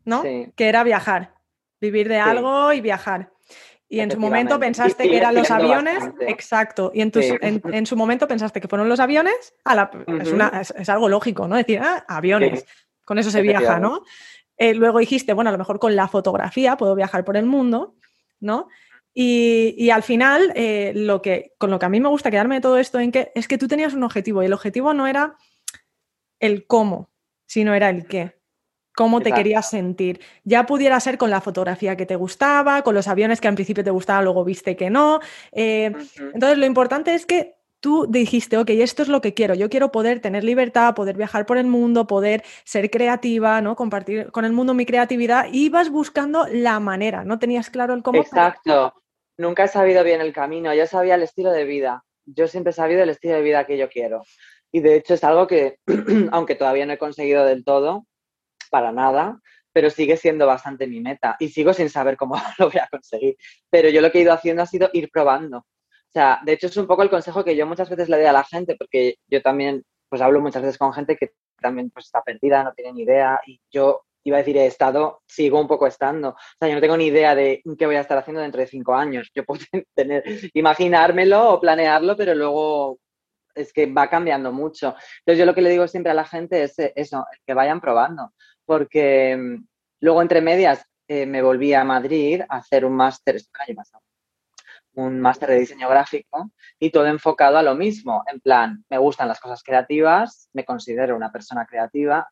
[0.05, 0.23] ¿no?
[0.23, 1.33] Que era viajar,
[1.81, 3.31] vivir de algo y viajar.
[3.89, 6.91] Y en su momento pensaste que eran los aviones, exacto.
[6.93, 9.53] Y en, en, su momento pensaste que fueron los aviones,
[10.77, 11.55] es, algo lógico, ¿no?
[11.55, 12.65] Decir, ah, aviones,
[13.05, 14.03] con eso se viaja, ¿no?
[14.57, 17.95] Eh, luego dijiste, bueno, a lo mejor con la fotografía puedo viajar por el mundo,
[18.41, 18.67] ¿no?
[19.13, 22.61] Y, al final, eh, lo que, con lo que a mí me gusta quedarme de
[22.61, 25.37] todo esto en que, es que tú tenías un objetivo y el objetivo no era
[26.39, 27.09] el cómo,
[27.45, 28.36] sino era el qué
[28.97, 30.19] cómo te querías sentir.
[30.43, 33.83] Ya pudiera ser con la fotografía que te gustaba, con los aviones que al principio
[33.83, 35.19] te gustaban, luego viste que no.
[35.51, 35.93] Eh,
[36.33, 39.53] entonces, lo importante es que tú dijiste, ok, esto es lo que quiero.
[39.53, 43.75] Yo quiero poder tener libertad, poder viajar por el mundo, poder ser creativa, ¿no?
[43.75, 47.37] Compartir con el mundo mi creatividad y vas buscando la manera, ¿no?
[47.37, 48.19] Tenías claro el cómo.
[48.19, 48.95] Exacto.
[49.37, 52.03] Nunca he sabido bien el camino, yo sabía el estilo de vida.
[52.25, 54.23] Yo siempre he sabido el estilo de vida que yo quiero.
[54.71, 55.77] Y de hecho es algo que,
[56.31, 58.07] aunque todavía no he conseguido del todo,
[58.69, 59.39] para nada,
[59.77, 63.37] pero sigue siendo bastante mi meta y sigo sin saber cómo lo voy a conseguir.
[63.69, 65.59] Pero yo lo que he ido haciendo ha sido ir probando.
[65.59, 68.25] O sea, de hecho es un poco el consejo que yo muchas veces le doy
[68.25, 72.05] a la gente, porque yo también, pues hablo muchas veces con gente que también pues
[72.05, 75.67] está perdida, no tiene ni idea y yo iba a decir he estado, sigo un
[75.67, 76.29] poco estando.
[76.29, 78.67] O sea, yo no tengo ni idea de qué voy a estar haciendo dentro de
[78.67, 79.29] cinco años.
[79.35, 79.61] Yo puedo
[79.95, 82.97] tener, imaginármelo o planearlo, pero luego
[83.53, 84.95] es que va cambiando mucho.
[85.19, 88.31] Entonces yo lo que le digo siempre a la gente es eso, que vayan probando
[88.67, 89.65] porque mm,
[90.01, 93.37] luego entre medias eh, me volví a Madrid a hacer un máster,
[94.95, 99.29] un máster de diseño gráfico y todo enfocado a lo mismo, en plan, me gustan
[99.29, 102.27] las cosas creativas, me considero una persona creativa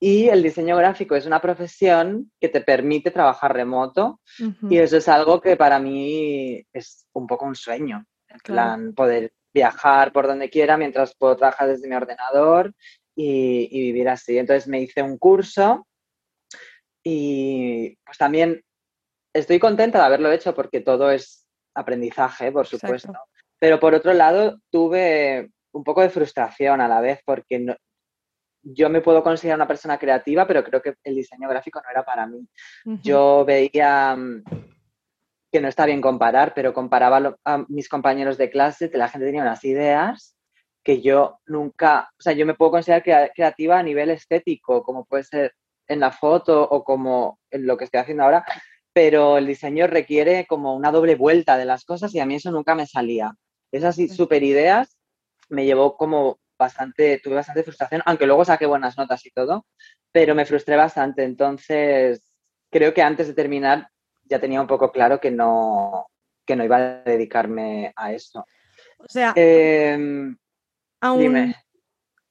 [0.00, 4.20] y el diseño gráfico es una profesión que te permite trabajar remoto
[4.68, 9.32] y eso es algo que para mí es un poco un sueño, en plan, poder
[9.52, 12.74] viajar por donde quiera mientras puedo trabajar desde mi ordenador
[13.20, 14.38] y, vivir así.
[14.38, 15.86] Entonces me hice un curso
[17.02, 18.62] y pues también
[19.34, 23.12] estoy contenta de haberlo hecho porque todo es aprendizaje, por supuesto.
[23.58, 27.76] Pero por otro lado, tuve un poco de frustración a la vez porque
[28.62, 32.04] yo me puedo considerar una persona creativa, pero creo que el diseño gráfico no era
[32.04, 32.46] para mí.
[33.02, 34.44] Yo veía mm,
[35.50, 39.26] que no está bien comparar, pero comparaba a mis compañeros de clase, que la gente
[39.26, 40.37] tenía unas ideas
[40.88, 43.02] que yo nunca, o sea, yo me puedo considerar
[43.34, 45.54] creativa a nivel estético, como puede ser
[45.86, 48.42] en la foto o como en lo que estoy haciendo ahora,
[48.94, 52.50] pero el diseño requiere como una doble vuelta de las cosas y a mí eso
[52.50, 53.34] nunca me salía.
[53.70, 54.96] Esas super ideas
[55.50, 59.66] me llevó como bastante, tuve bastante frustración, aunque luego saqué buenas notas y todo,
[60.10, 61.22] pero me frustré bastante.
[61.22, 62.32] Entonces,
[62.70, 63.90] creo que antes de terminar
[64.24, 66.06] ya tenía un poco claro que no,
[66.46, 68.46] que no iba a dedicarme a eso.
[68.96, 70.34] O sea, em,
[71.00, 71.54] Aún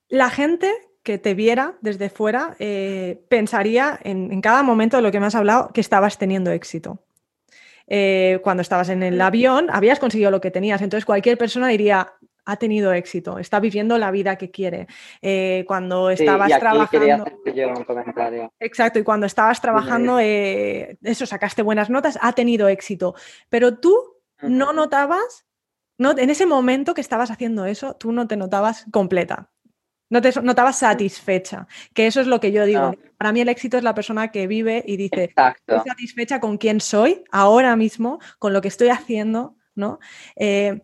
[0.09, 0.73] la gente
[1.07, 5.35] que te viera desde fuera eh, pensaría en, cada momento de lo que me has
[5.35, 6.99] hablado que estabas teniendo éxito.
[7.87, 12.13] Eh, cuando estabas en el avión, habías conseguido lo que tenías, entonces cualquier persona diría,
[12.43, 14.87] ha tenido éxito, está viviendo la vida que quiere.
[15.21, 17.25] Eh, cuando estabas trabajando.
[18.59, 23.15] Exacto, y cuando estabas trabajando, eso, sacaste buenas notas, ha tenido éxito.
[23.47, 25.46] Pero tú no notabas
[25.97, 29.49] no, en ese momento que estabas haciendo eso, tú no te notabas completa.
[30.09, 32.95] No te notabas satisfecha, que eso es lo que yo digo.
[33.17, 36.79] Para mí el éxito es la persona que vive y dice, estoy satisfecha con quién
[36.79, 39.99] soy ahora mismo, con lo que estoy haciendo, ¿no?
[40.37, 40.79] Eh,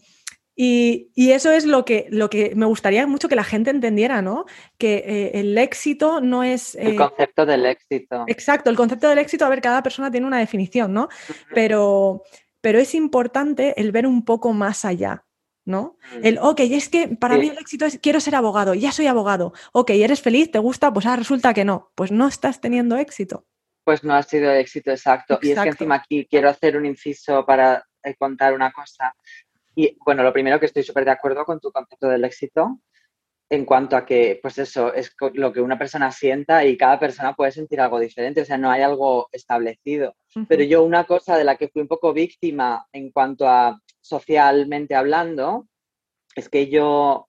[0.55, 4.45] y, eso es lo que, lo que me gustaría mucho que la gente entendiera, ¿no?
[4.77, 6.75] Que eh, el éxito no es...
[6.75, 8.25] el eh, concepto del éxito.
[8.27, 11.09] Exacto, el concepto del éxito, a ver, cada persona tiene una definición, ¿no?
[11.55, 12.23] Pero,
[12.63, 15.25] pero es importante el ver un poco más allá,
[15.65, 15.97] ¿no?
[16.13, 16.25] Mm.
[16.25, 19.51] El, ok, es que para mí el éxito es, quiero ser abogado, ya soy abogado,
[19.73, 23.45] ok, eres feliz, te gusta, pues ahora resulta que no, pues no estás teniendo éxito.
[23.83, 25.39] Pues no ha sido éxito exacto.
[25.41, 29.13] Y es que encima aquí quiero hacer un inciso para eh, contar una cosa.
[29.75, 32.79] Y bueno, lo primero que estoy súper de acuerdo con tu concepto del éxito,
[33.53, 37.35] en cuanto a que, pues eso, es lo que una persona sienta y cada persona
[37.35, 40.15] puede sentir algo diferente, o sea, no hay algo establecido.
[40.47, 44.95] Pero yo una cosa de la que fui un poco víctima en cuanto a socialmente
[44.95, 45.67] hablando,
[46.35, 47.27] es que yo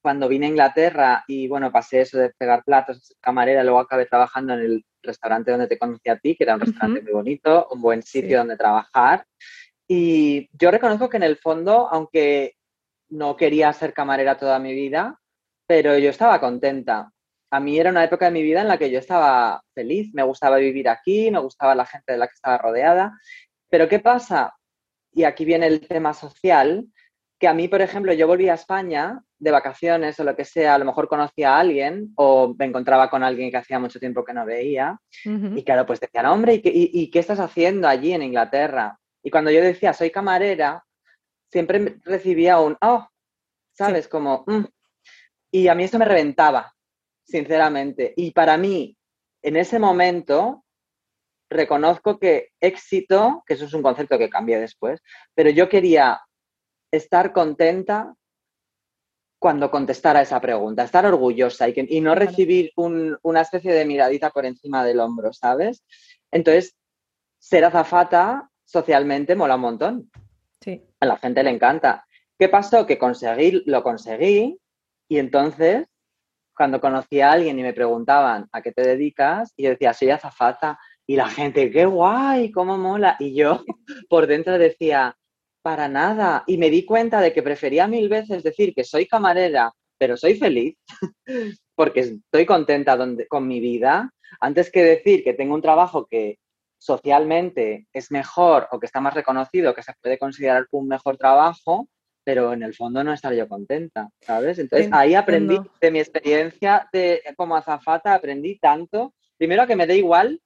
[0.00, 4.54] cuando vine a Inglaterra y bueno, pasé eso de pegar platos, camarera, luego acabé trabajando
[4.54, 7.82] en el restaurante donde te conocí a ti, que era un restaurante muy bonito, un
[7.82, 9.26] buen sitio donde trabajar.
[9.86, 12.54] Y yo reconozco que en el fondo, aunque
[13.10, 15.20] no quería ser camarera toda mi vida,
[15.66, 17.10] pero yo estaba contenta.
[17.50, 20.22] A mí era una época de mi vida en la que yo estaba feliz, me
[20.22, 23.12] gustaba vivir aquí, me gustaba la gente de la que estaba rodeada.
[23.68, 24.54] Pero ¿qué pasa?
[25.12, 26.86] Y aquí viene el tema social,
[27.38, 30.74] que a mí, por ejemplo, yo volví a España de vacaciones o lo que sea,
[30.74, 34.24] a lo mejor conocía a alguien o me encontraba con alguien que hacía mucho tiempo
[34.24, 34.98] que no veía.
[35.24, 38.98] Y claro, pues decían, hombre, ¿y qué, y qué estás haciendo allí en Inglaterra?
[39.22, 40.82] Y cuando yo decía soy camarera,
[41.50, 43.06] siempre recibía un, oh,
[43.72, 44.08] ¿sabes?
[44.08, 44.64] Como, mm".
[45.56, 46.74] Y a mí eso me reventaba,
[47.24, 48.12] sinceramente.
[48.14, 48.94] Y para mí,
[49.40, 50.64] en ese momento,
[51.48, 55.00] reconozco que éxito, que eso es un concepto que cambié después,
[55.34, 56.20] pero yo quería
[56.90, 58.14] estar contenta
[59.38, 64.28] cuando contestara esa pregunta, estar orgullosa y, que, y no recibir una especie de miradita
[64.30, 65.84] por encima del hombro, ¿sabes?
[66.30, 66.76] Entonces,
[67.38, 70.10] ser azafata socialmente mola un montón.
[70.60, 70.82] Sí.
[71.00, 72.06] A la gente le encanta.
[72.38, 72.86] ¿Qué pasó?
[72.86, 74.58] Que conseguí, lo conseguí
[75.08, 75.86] y entonces,
[76.54, 80.10] cuando conocí a alguien y me preguntaban a qué te dedicas, y yo decía, soy
[80.10, 80.78] azafata.
[81.08, 83.16] Y la gente, qué guay, cómo mola.
[83.20, 83.64] Y yo
[84.08, 85.16] por dentro decía,
[85.62, 86.44] para nada.
[86.46, 90.34] Y me di cuenta de que prefería mil veces decir que soy camarera, pero soy
[90.36, 90.76] feliz,
[91.74, 96.38] porque estoy contenta con mi vida, antes que decir que tengo un trabajo que
[96.78, 101.88] socialmente es mejor o que está más reconocido, que se puede considerar un mejor trabajo,
[102.26, 104.58] pero en el fondo no estar yo contenta, ¿sabes?
[104.58, 109.96] Entonces ahí aprendí de mi experiencia de, como azafata, aprendí tanto, primero que me dé
[109.96, 110.40] igual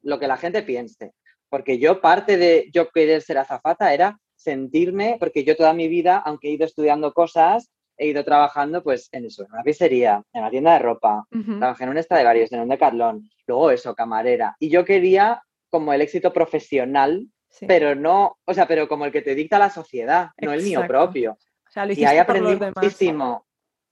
[0.00, 1.12] lo que la gente piense,
[1.50, 6.16] porque yo parte de yo querer ser azafata era sentirme, porque yo toda mi vida,
[6.16, 10.40] aunque he ido estudiando cosas, he ido trabajando pues en eso, en una pizzería, en
[10.40, 11.26] una tienda de ropa,
[11.58, 14.56] trabajé en un varios, en un decathlon, luego eso, camarera.
[14.58, 17.26] Y yo quería como el éxito profesional,
[17.60, 20.84] pero no, o sea, pero como el que te dicta la sociedad, no el mío
[20.86, 21.36] propio.
[21.94, 23.46] y ahí aprendí muchísimo.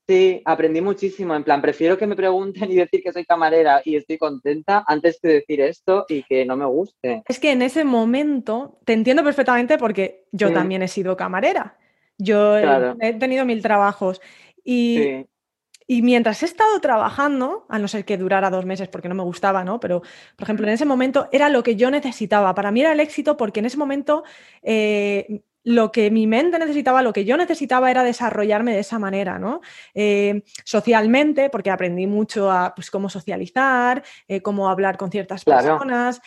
[0.07, 1.35] Sí, aprendí muchísimo.
[1.35, 5.19] En plan, prefiero que me pregunten y decir que soy camarera y estoy contenta antes
[5.21, 7.23] que decir esto y que no me guste.
[7.27, 11.77] Es que en ese momento te entiendo perfectamente porque yo también he sido camarera.
[12.17, 14.21] Yo he tenido mil trabajos
[14.63, 15.25] y,
[15.87, 19.23] y, mientras he estado trabajando, a no ser que durara dos meses porque no me
[19.23, 19.79] gustaba, ¿no?
[19.79, 20.01] Pero,
[20.35, 22.53] por ejemplo, en ese momento era lo que yo necesitaba.
[22.53, 24.23] Para mí era el éxito porque en ese momento
[24.61, 29.37] eh, lo que mi mente necesitaba, lo que yo necesitaba era desarrollarme de esa manera,
[29.37, 29.61] ¿no?
[29.93, 36.21] Eh, socialmente, porque aprendí mucho a pues, cómo socializar, eh, cómo hablar con ciertas personas.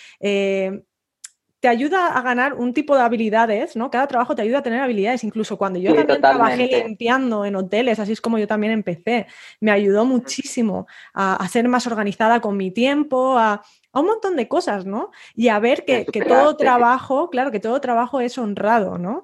[1.64, 3.90] Te ayuda a ganar un tipo de habilidades, ¿no?
[3.90, 5.24] Cada trabajo te ayuda a tener habilidades.
[5.24, 9.26] Incluso cuando yo también trabajé limpiando en hoteles, así es como yo también empecé,
[9.60, 13.62] me ayudó muchísimo a ser más organizada con mi tiempo, a,
[13.94, 15.10] a un montón de cosas, ¿no?
[15.34, 19.22] Y a ver que, todo trabajo, claro, que todo trabajo es honrado, ¿no?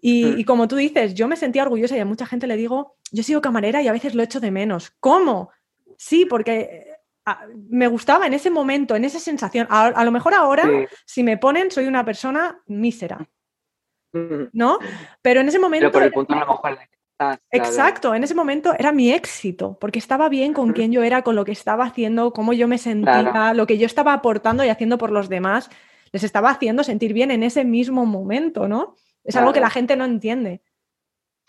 [0.00, 0.38] Mm.
[0.38, 3.20] Y, como tú dices, yo me sentía orgullosa y a mucha gente le digo, yo
[3.20, 4.92] he sido camarera y a veces lo echo de menos.
[5.00, 5.50] ¿Cómo?
[5.98, 6.91] Sí, porque
[7.68, 9.66] me gustaba en ese momento, en esa sensación.
[9.70, 10.64] A, lo mejor ahora,
[11.04, 13.28] si me ponen, soy una persona mísera.
[14.52, 14.78] ¿No?
[15.22, 15.86] Pero en ese momento.
[15.86, 16.78] Pero por el punto a lo mejor
[17.50, 21.36] Exacto, en ese momento era mi éxito, porque estaba bien con quien yo era, con
[21.36, 24.98] lo que estaba haciendo, cómo yo me sentía, lo que yo estaba aportando y haciendo
[24.98, 25.70] por los demás,
[26.12, 28.96] les estaba haciendo sentir bien en ese mismo momento, ¿no?
[29.24, 30.62] Es algo que la gente no entiende.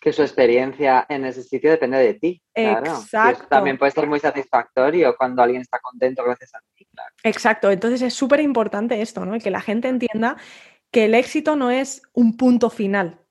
[0.04, 2.42] Que su experiencia en ese sitio depende de ti.
[2.54, 3.48] Exacto.
[3.48, 6.86] también puede ser muy satisfactorio cuando alguien está contento gracias a ti.
[7.24, 9.40] Exacto, entonces es súper importante esto, ¿no?
[9.40, 10.36] Que la gente entienda
[10.92, 13.24] que el éxito no es un punto final,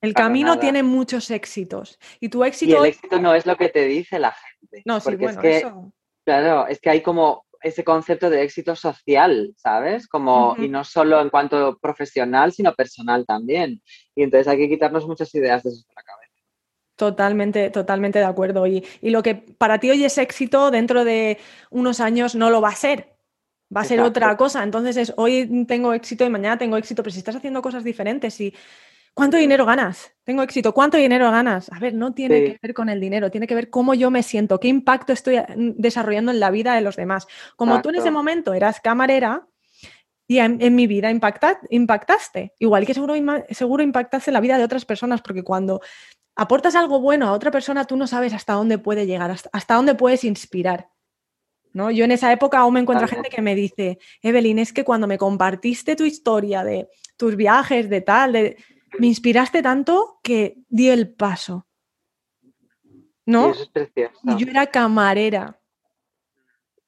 [0.00, 1.98] el camino tiene muchos éxitos.
[2.20, 2.72] Y tu éxito.
[2.72, 4.82] Y el éxito no es lo que te dice la gente.
[4.84, 5.92] No, sí, bueno, eso...
[6.24, 10.06] Claro, es que hay como ese concepto de éxito social, ¿sabes?
[10.06, 13.82] Como, y no solo en cuanto profesional, sino personal también.
[14.14, 16.30] Y entonces hay que quitarnos muchas ideas de eso de la cabeza.
[16.96, 18.66] Totalmente, totalmente de acuerdo.
[18.66, 21.38] Y, y, lo que para ti hoy es éxito, dentro de
[21.70, 23.16] unos años no lo va a ser.
[23.74, 24.62] Va a ser otra cosa.
[24.62, 28.40] Entonces es hoy tengo éxito y mañana tengo éxito, pero si estás haciendo cosas diferentes
[28.40, 28.52] y
[29.14, 30.12] ¿Cuánto dinero ganas?
[30.24, 30.72] Tengo éxito.
[30.72, 31.70] ¿Cuánto dinero ganas?
[31.72, 34.22] A ver, no tiene que ver con el dinero, tiene que ver cómo yo me
[34.22, 37.26] siento, qué impacto estoy mm, desarrollando en la vida de los demás.
[37.56, 39.46] Como tú en ese momento eras camarera
[40.26, 43.14] y en, mi vida impactaste, igual que seguro,
[43.50, 45.80] seguro impactaste en la vida de otras personas, porque cuando
[46.36, 49.96] aportas algo bueno a otra persona, tú no sabes hasta dónde puede llegar, hasta, dónde
[49.96, 50.88] puedes inspirar.
[51.72, 51.90] ¿No?
[51.90, 55.06] Yo en esa época aún me encuentro gente que me dice, Evelyn, es que cuando
[55.06, 58.56] me compartiste tu historia de tus viajes, de tal, de,
[58.98, 61.66] me inspiraste tanto que di el paso.
[63.26, 63.52] ¿No?
[63.54, 65.60] Y, yo era camarera.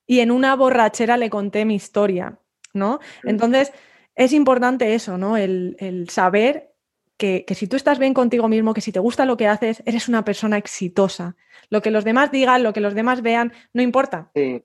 [0.07, 2.39] Y en una borrachera le conté mi historia,
[2.75, 2.99] ¿no?
[3.23, 3.29] Mm.
[3.29, 3.73] Entonces,
[4.15, 5.37] es importante eso, ¿no?
[5.37, 6.75] El, saber
[7.17, 10.09] que, si tú estás bien contigo mismo, que si te gusta lo que haces, eres
[10.09, 11.37] una persona exitosa.
[11.71, 14.31] Lo que los demás digan, lo que los demás vean, no importa.
[14.35, 14.65] Sí.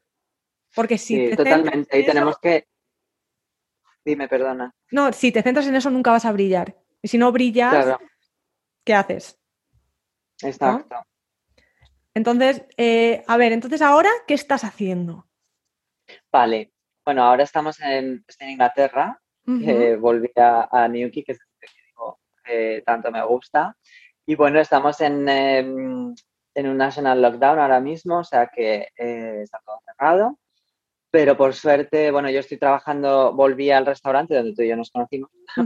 [0.73, 1.30] Porque si...
[1.30, 2.00] Sí, totalmente.
[2.00, 2.67] Y tenemos que...
[4.04, 4.73] Dime, perdona.
[4.91, 6.76] No, si te centras en eso, nunca vas a brillar.
[7.02, 7.98] Y si no brillas,
[8.84, 9.40] ¿qué haces?
[10.42, 10.96] Exacto.
[12.14, 15.28] Entonces, eh, a ver, entonces ahora, ¿qué estás haciendo?
[16.32, 16.74] Vale,
[17.06, 22.20] bueno, ahora estamos en, Inglaterra que volví a, a Newquay, que es el que digo,
[22.86, 23.78] tanto me gusta.
[24.26, 26.14] Y bueno, estamos en, em,
[26.54, 30.38] en, un national lockdown ahora mismo, o sea que eh, está todo cerrado.
[31.10, 34.92] Pero por suerte, bueno, yo estoy trabajando, volví al restaurante donde tú y yo nos
[34.92, 35.64] conocimos, uh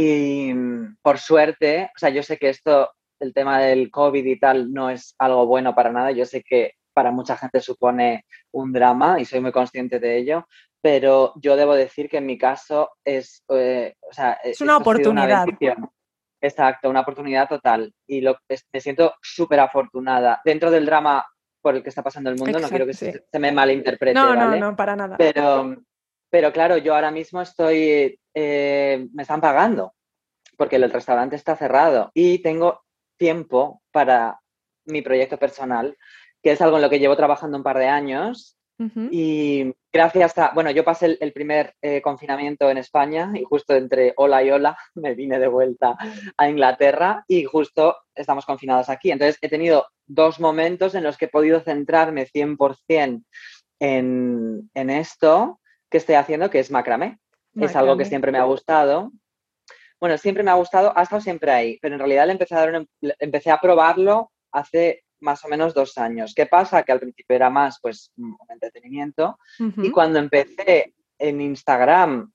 [0.00, 0.54] Y
[1.02, 4.90] por suerte, o sea, yo sé que esto, el tema del COVID y tal, no
[4.90, 6.12] es algo bueno para nada.
[6.12, 10.46] Yo sé que para mucha gente supone un drama y soy muy consciente de ello,
[10.80, 15.46] pero yo debo decir que en mi caso es, eh, o sea, es una oportunidad.
[16.40, 17.92] Exacto, una oportunidad total.
[18.06, 18.38] Y lo,
[18.72, 20.40] me siento súper afortunada.
[20.44, 21.26] Dentro del drama
[21.60, 24.14] por el que está pasando el mundo, no quiero que se, me malinterprete.
[24.14, 25.16] No, no, no, para nada.
[25.16, 25.74] Pero,
[26.30, 29.94] pero claro, yo ahora mismo estoy, eh, me están pagando
[30.56, 32.82] porque el restaurante está cerrado y tengo
[33.16, 34.40] tiempo para
[34.86, 35.96] mi proyecto personal,
[36.42, 38.58] que es algo en lo que llevo trabajando un par de años
[39.10, 44.14] y gracias a, bueno, yo pasé el, primer eh, confinamiento en España y justo entre
[44.16, 45.96] hola y hola me vine de vuelta
[46.36, 49.10] a Inglaterra y justo estamos confinados aquí.
[49.10, 53.24] Entonces he tenido dos momentos en los que he podido centrarme 100%
[53.80, 55.60] en, en esto
[55.90, 57.18] que estoy haciendo, que es macramé.
[57.56, 59.10] Es algo que siempre me ha gustado.
[60.00, 62.58] Bueno, siempre me ha gustado, ha estado siempre ahí, pero en realidad le empecé a,
[62.60, 62.86] dar
[63.18, 66.34] empecé a probarlo hace más o menos dos años.
[66.34, 66.84] ¿Qué pasa?
[66.84, 72.30] Que al principio era más pues un entretenimiento y cuando empecé en Instagram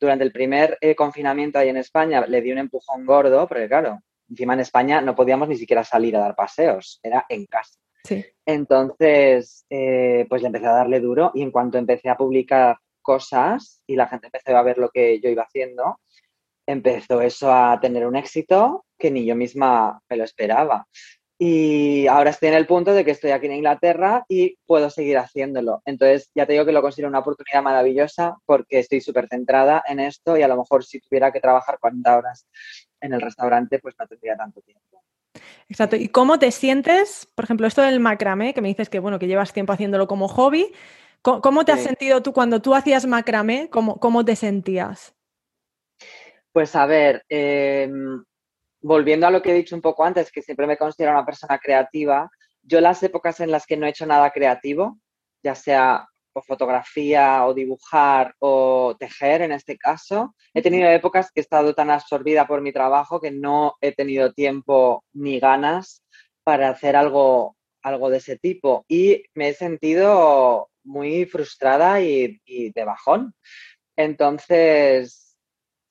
[0.00, 4.00] durante el primer eh, confinamiento ahí en España le di un empujón gordo, porque claro,
[4.28, 7.78] encima en España no podíamos ni siquiera salir a dar paseos, era en casa.
[8.46, 13.82] Entonces, eh, pues le empecé a darle duro y en cuanto empecé a publicar cosas
[13.86, 16.00] y la gente empezó a ver lo que yo iba haciendo,
[16.66, 20.86] empezó eso a tener un éxito que ni yo misma me lo esperaba.
[21.42, 25.16] Y ahora estoy en el punto de que estoy aquí en Inglaterra y puedo seguir
[25.16, 25.80] haciéndolo.
[25.86, 30.00] Entonces, ya te digo que lo considero una oportunidad maravillosa porque estoy súper centrada en
[30.00, 32.46] esto y a lo mejor si tuviera que trabajar 40 horas
[33.00, 35.02] en el restaurante, pues no tendría tanto tiempo.
[35.68, 35.96] Exacto.
[35.96, 39.26] ¿Y cómo te sientes, por ejemplo, esto del macramé, que me dices que, bueno, que
[39.26, 40.72] llevas tiempo haciéndolo como hobby?
[41.22, 43.68] ¿Cómo, te has sentido tú cuando tú hacías macramé?
[43.70, 45.14] ¿Cómo, cómo te sentías?
[46.52, 48.24] Pues a ver, em,
[48.80, 51.58] volviendo a lo que he dicho un poco antes, que siempre me considero una persona
[51.58, 52.30] creativa,
[52.62, 54.98] yo las épocas en las que no he hecho nada creativo,
[55.42, 61.40] ya sea o fotografía o dibujar o tejer en este caso, he tenido épocas que
[61.40, 66.04] he estado tan absorbida por mi trabajo que no he tenido tiempo ni ganas
[66.44, 72.72] para hacer algo, algo de ese tipo y me he sentido muy frustrada y, y
[72.72, 73.34] de bajón.
[73.96, 75.36] Entonces,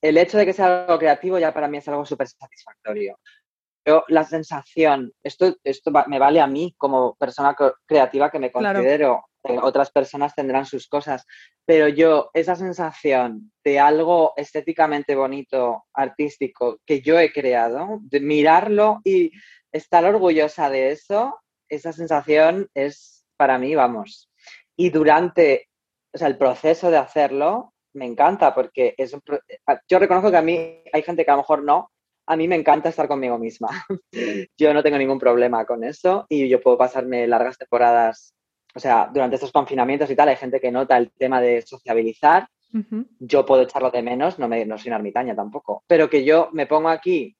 [0.02, 3.18] el hecho de que sea algo creativo ya para mí es algo súper satisfactorio.
[3.86, 9.14] Yo la sensación, esto, esto me vale a mí como persona creativa que me considero,
[9.16, 11.26] eh, otras personas tendrán sus cosas,
[11.64, 19.00] pero yo esa sensación de algo estéticamente bonito, artístico, que yo he creado, de mirarlo
[19.04, 19.30] y
[19.72, 24.30] estar orgullosa de eso, esa sensación es para mí, vamos.
[24.76, 25.70] Y durante
[26.12, 29.16] o sea, el proceso de hacerlo, me encanta porque es
[29.88, 31.90] yo reconozco que a mí hay gente que a lo mejor no,
[32.26, 33.68] a mí me encanta estar conmigo misma.
[34.58, 38.34] yo no tengo ningún problema con eso y yo puedo pasarme largas temporadas,
[38.74, 42.48] o sea, durante estos confinamientos y tal, hay gente que nota el tema de sociabilizar.
[43.18, 46.50] Yo puedo echarlo de menos, no, me, no soy una ermitaña tampoco, pero que yo
[46.52, 47.36] me pongo aquí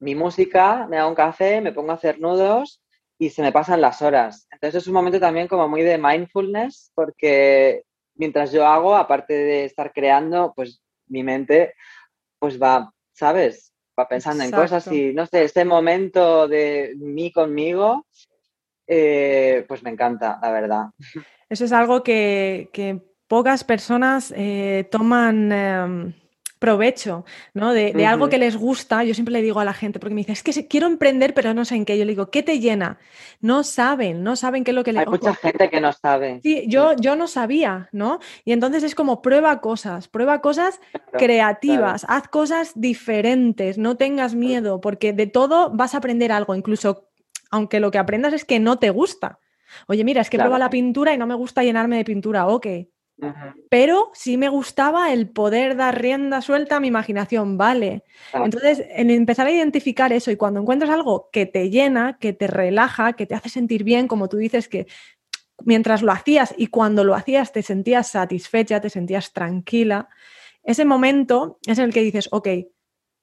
[0.00, 2.82] mi música, me hago un café, me pongo a hacer nudos
[3.18, 4.48] y se me pasan las horas.
[4.50, 9.64] Entonces es un momento también como muy de mindfulness porque mientras yo hago, aparte de
[9.64, 11.74] estar creando, pues mi mente
[12.38, 13.72] pues va, ¿sabes?
[13.98, 18.06] Va pensando en cosas y no sé, este momento de mí conmigo,
[18.86, 20.86] eh, pues me encanta, la verdad.
[21.48, 26.12] Eso es algo que, pocas personas eh, toman em,
[26.62, 27.72] provecho, ¿no?
[27.72, 30.30] De, algo que les gusta, yo siempre le digo a la gente, porque me dice,
[30.30, 31.98] es que quiero emprender, pero no sé en qué.
[31.98, 33.00] Yo le digo, ¿qué te llena?
[33.40, 36.38] No saben, no saben qué es lo que les Hay mucha gente que no sabe.
[36.40, 38.20] Sí, yo, yo no sabía, ¿no?
[38.44, 40.80] Y entonces es como prueba cosas, prueba cosas
[41.18, 47.08] creativas, haz cosas diferentes, no tengas miedo, porque de todo vas a aprender algo, incluso
[47.52, 49.38] aunque lo que aprendas es que no te gusta.
[49.86, 52.66] Oye, mira, es que prueba la pintura y no me gusta llenarme de pintura, ok,
[53.68, 58.02] pero sí me gustaba el poder dar rienda suelta a mi imaginación, vale.
[58.32, 62.48] Entonces, en empezar a identificar eso y cuando encuentras algo que te llena, que te
[62.48, 64.86] relaja, que te hace sentir bien, como tú dices, que
[65.64, 70.08] mientras lo hacías y cuando lo hacías te sentías satisfecha, te sentías tranquila,
[70.64, 72.48] ese momento es en el que dices, ok,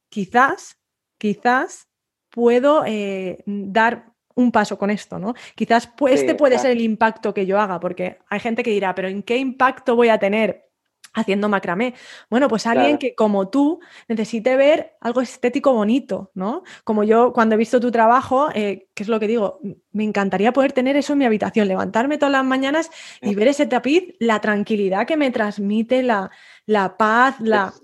[0.10, 0.80] quizás,
[1.18, 1.90] quizás
[2.30, 4.09] puedo eh, dar
[4.40, 5.34] un paso con esto, ¿no?
[5.56, 8.96] Quizás pues, este puede ser el impacto que yo haga, porque hay gente que dirá,
[8.96, 10.70] pero ¿en qué impacto voy a tener
[11.14, 11.94] haciendo macramé.
[12.30, 16.64] Bueno, pues alguien que como tú necesite ver algo estético bonito, ¿no?
[16.84, 19.60] Como yo cuando he visto tu trabajo, eh, que es lo que digo,
[19.92, 23.66] me encantaría poder tener eso en mi habitación, levantarme todas las mañanas y ver ese
[23.66, 26.30] tapiz, la tranquilidad que me transmite, la,
[26.66, 27.74] la paz, la...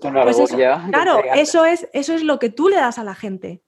[0.90, 3.62] claro, eso es, eso es lo que tú le das a la gente.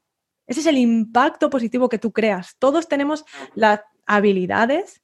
[0.48, 2.56] Ese es el impacto positivo que tú creas.
[2.58, 3.24] Todos tenemos
[3.54, 5.02] las habilidades,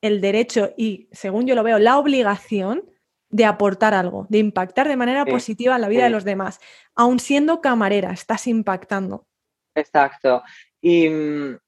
[0.00, 2.82] el derecho y, según yo lo veo, la obligación
[3.28, 6.60] de aportar algo, de impactar de manera positiva en la vida de los demás.
[6.94, 9.26] Aun siendo camarera, estás impactando.
[9.74, 10.42] Exacto.
[10.80, 11.58] Y mm,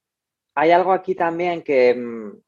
[0.54, 2.40] hay algo aquí también que, mm,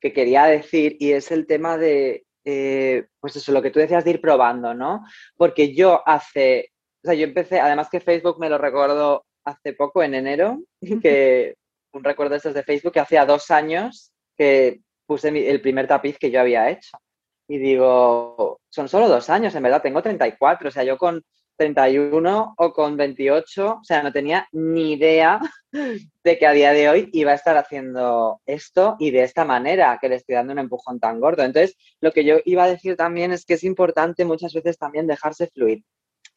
[0.00, 4.04] que, quería decir y es el tema de, eh, pues eso, lo que tú decías
[4.04, 5.04] de ir probando, ¿no?
[5.36, 6.72] Porque yo hace,
[7.04, 10.60] o sea, yo empecé, además que Facebook me lo recuerdo hace poco, en enero,
[11.02, 11.54] que
[11.92, 16.30] un recuerdo estos de Facebook, que hacía dos años que puse el primer tapiz que
[16.30, 16.98] yo había hecho.
[17.46, 21.22] Y digo, son solo dos años, en verdad tengo 34, o sea, yo con
[21.56, 25.40] 31 o con 28, o sea, no tenía ni idea
[25.70, 29.98] de que a día de hoy iba a estar haciendo esto y de esta manera,
[30.00, 31.42] que le estoy dando un empujón tan gordo.
[31.42, 35.06] Entonces, lo que yo iba a decir también es que es importante muchas veces también
[35.06, 35.84] dejarse fluir,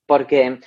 [0.05, 0.59] porque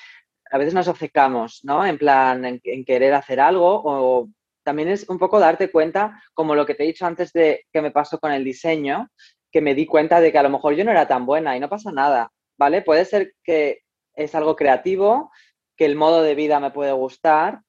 [0.51, 1.87] a veces nos obcecamos, ¿no?
[1.87, 4.29] En plan, en, querer hacer algo o
[4.63, 7.81] también es un poco darte cuenta, como lo que te he dicho antes de que
[7.81, 9.09] me pasó con el diseño,
[9.51, 11.61] que me di cuenta de que a lo mejor yo no era tan buena y
[11.61, 12.83] no pasa nada, ¿vale?
[12.83, 13.81] Puede ser que
[14.15, 15.31] es algo creativo,
[15.77, 17.61] que el modo de vida me puede gustar,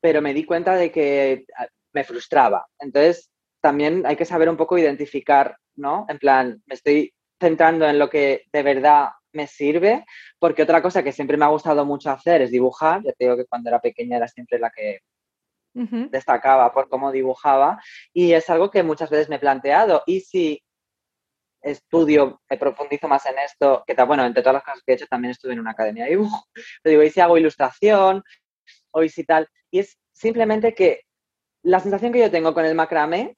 [0.00, 2.66] pero me di cuenta de que ah, me frustraba.
[2.78, 6.06] Entonces, también hay que saber un poco identificar, ¿no?
[6.08, 10.04] En plan, me estoy centrando en lo que de verdad me sirve,
[10.38, 13.02] porque otra cosa que siempre me ha gustado mucho hacer es dibujar.
[13.02, 15.00] Ya te digo que cuando era pequeña era siempre la que
[16.10, 17.80] destacaba por cómo dibujaba
[18.12, 20.02] y es algo que muchas veces me he planteado.
[20.06, 20.62] Y si
[21.62, 24.94] estudio, me profundizo más en esto, que tal, bueno, entre todas las cosas que he
[24.94, 26.44] hecho también estuve en una academia de dibujo,
[26.82, 28.22] pero digo, y si hago ilustración,
[28.90, 31.02] o y si tal, y es simplemente que
[31.62, 33.36] la sensación que yo tengo con el macramé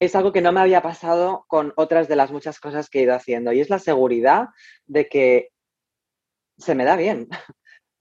[0.00, 3.02] es algo que no me había pasado con otras de las muchas cosas que he
[3.02, 4.48] ido haciendo, y es la seguridad
[4.86, 5.50] de que
[6.58, 7.28] se me da bien.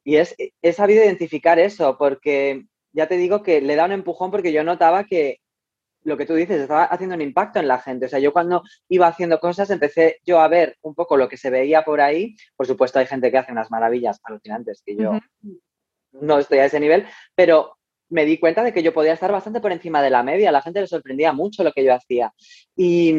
[0.06, 0.34] Y es,
[0.64, 4.64] he sabido identificar eso, porque ya te digo que le da un empujón porque yo
[4.64, 5.40] notaba que
[6.04, 8.06] lo que tú dices, estaba haciendo un impacto en la gente.
[8.06, 11.38] O sea, yo cuando iba haciendo cosas empecé yo a ver un poco lo que
[11.38, 12.36] se veía por ahí.
[12.56, 15.20] Por supuesto, hay gente que hace unas maravillas alucinantes que yo
[16.14, 17.78] no estoy a ese nivel, pero
[18.10, 20.52] me di cuenta de que yo podía estar bastante por encima de la media.
[20.52, 22.34] La gente le sorprendía mucho lo que yo hacía.
[22.76, 23.14] Y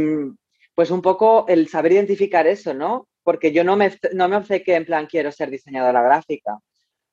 [0.75, 3.09] pues un poco el saber identificar eso, ¿no?
[3.23, 6.59] Porque yo no me, no me en plan quiero ser diseñadora gráfica,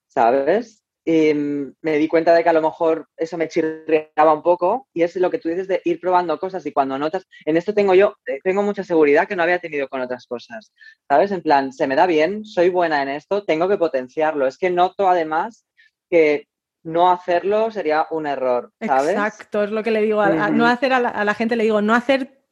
[0.07, 0.83] ¿sabes?
[1.09, 5.03] Em, me di cuenta de que a lo mejor eso me chirreaba un poco y
[5.03, 7.93] es lo que tú dices de ir probando cosas y cuando notas, en esto tengo
[7.93, 10.73] yo, eh, tengo mucha seguridad que no había tenido con otras cosas,
[11.07, 11.31] ¿sabes?
[11.31, 14.47] En plan, se me da bien, soy buena en esto, tengo que potenciarlo.
[14.47, 15.65] Es que noto además
[16.09, 16.47] que
[16.87, 19.11] no hacerlo sería un error, ¿sabes?
[19.11, 21.93] Exacto, es lo que le digo, a, no hacer a la, gente le digo, no
[21.93, 22.45] hacer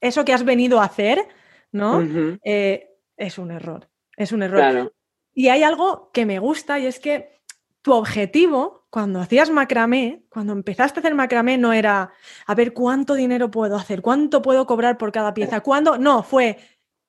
[0.00, 1.26] eso que has venido a hacer,
[1.72, 2.06] ¿no?
[2.44, 4.92] Eh, es un error, es un error.
[5.32, 7.40] Y hay algo que me gusta y es que
[7.80, 12.12] tu objetivo cuando hacías macramé, cuando empezaste a hacer macramé, no era
[12.46, 16.58] a ver cuánto dinero puedo hacer, cuánto puedo cobrar por cada pieza, cuándo, no, fue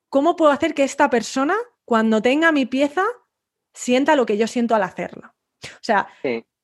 [0.07, 3.03] cómo puedo hacer que esta persona, cuando tenga mi pieza,
[3.74, 5.34] sienta lo que yo siento al hacerla.
[5.63, 6.07] O sea,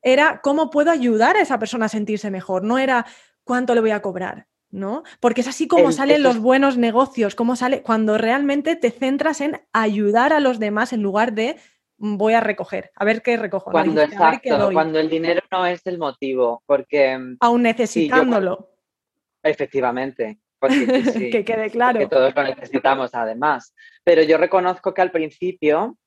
[0.02, 3.06] era cómo puedo ayudar a esa persona a sentirse mejor, no era
[3.44, 4.48] cuánto le voy a cobrar.
[4.70, 5.04] ¿no?
[5.22, 9.62] Porque es así como salen los buenos negocios, cómo sale cuando realmente te centras en
[9.72, 11.56] ayudar a los demás en lugar de
[11.98, 13.72] voy a recoger, a ver qué recojo.
[13.72, 14.02] Cuando,
[14.72, 17.18] cuando el dinero no es el motivo, porque...
[17.18, 18.70] Mm, Aún necesitándolo.
[19.44, 20.40] efectivamente.
[21.32, 22.00] que quede claro.
[22.00, 23.74] Que todos lo necesitamos además.
[24.04, 25.98] Pero yo reconozco que al principio,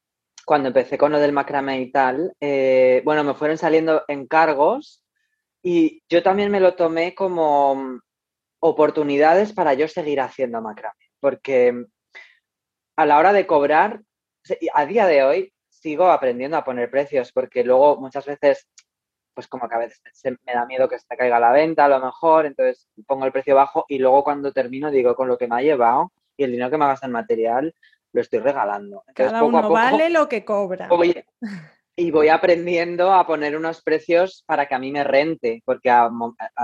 [0.45, 5.05] cuando empecé con lo del macramé y tal, eh, bueno, me fueron saliendo encargos
[5.63, 8.01] y yo también me lo tomé como
[8.61, 11.11] oportunidades para yo seguir haciendo macramé.
[11.21, 11.85] Porque
[12.97, 14.03] a la hora de cobrar,
[14.75, 18.69] a día de hoy, sigo aprendiendo a poner precios porque luego muchas veces,
[19.35, 20.01] pues como que a veces
[20.45, 23.55] me da miedo que se caiga la venta a lo mejor, entonces pongo el precio
[23.55, 26.71] bajo y luego cuando termino digo con lo que me ha llevado y el dinero
[26.71, 27.75] que me gasta en material
[28.13, 29.05] lo estoy regalando.
[29.07, 30.89] Entonces, Cada uno vale lo que cobra.
[31.97, 36.11] y voy aprendiendo a poner unos precios para que a mí me rente, porque a,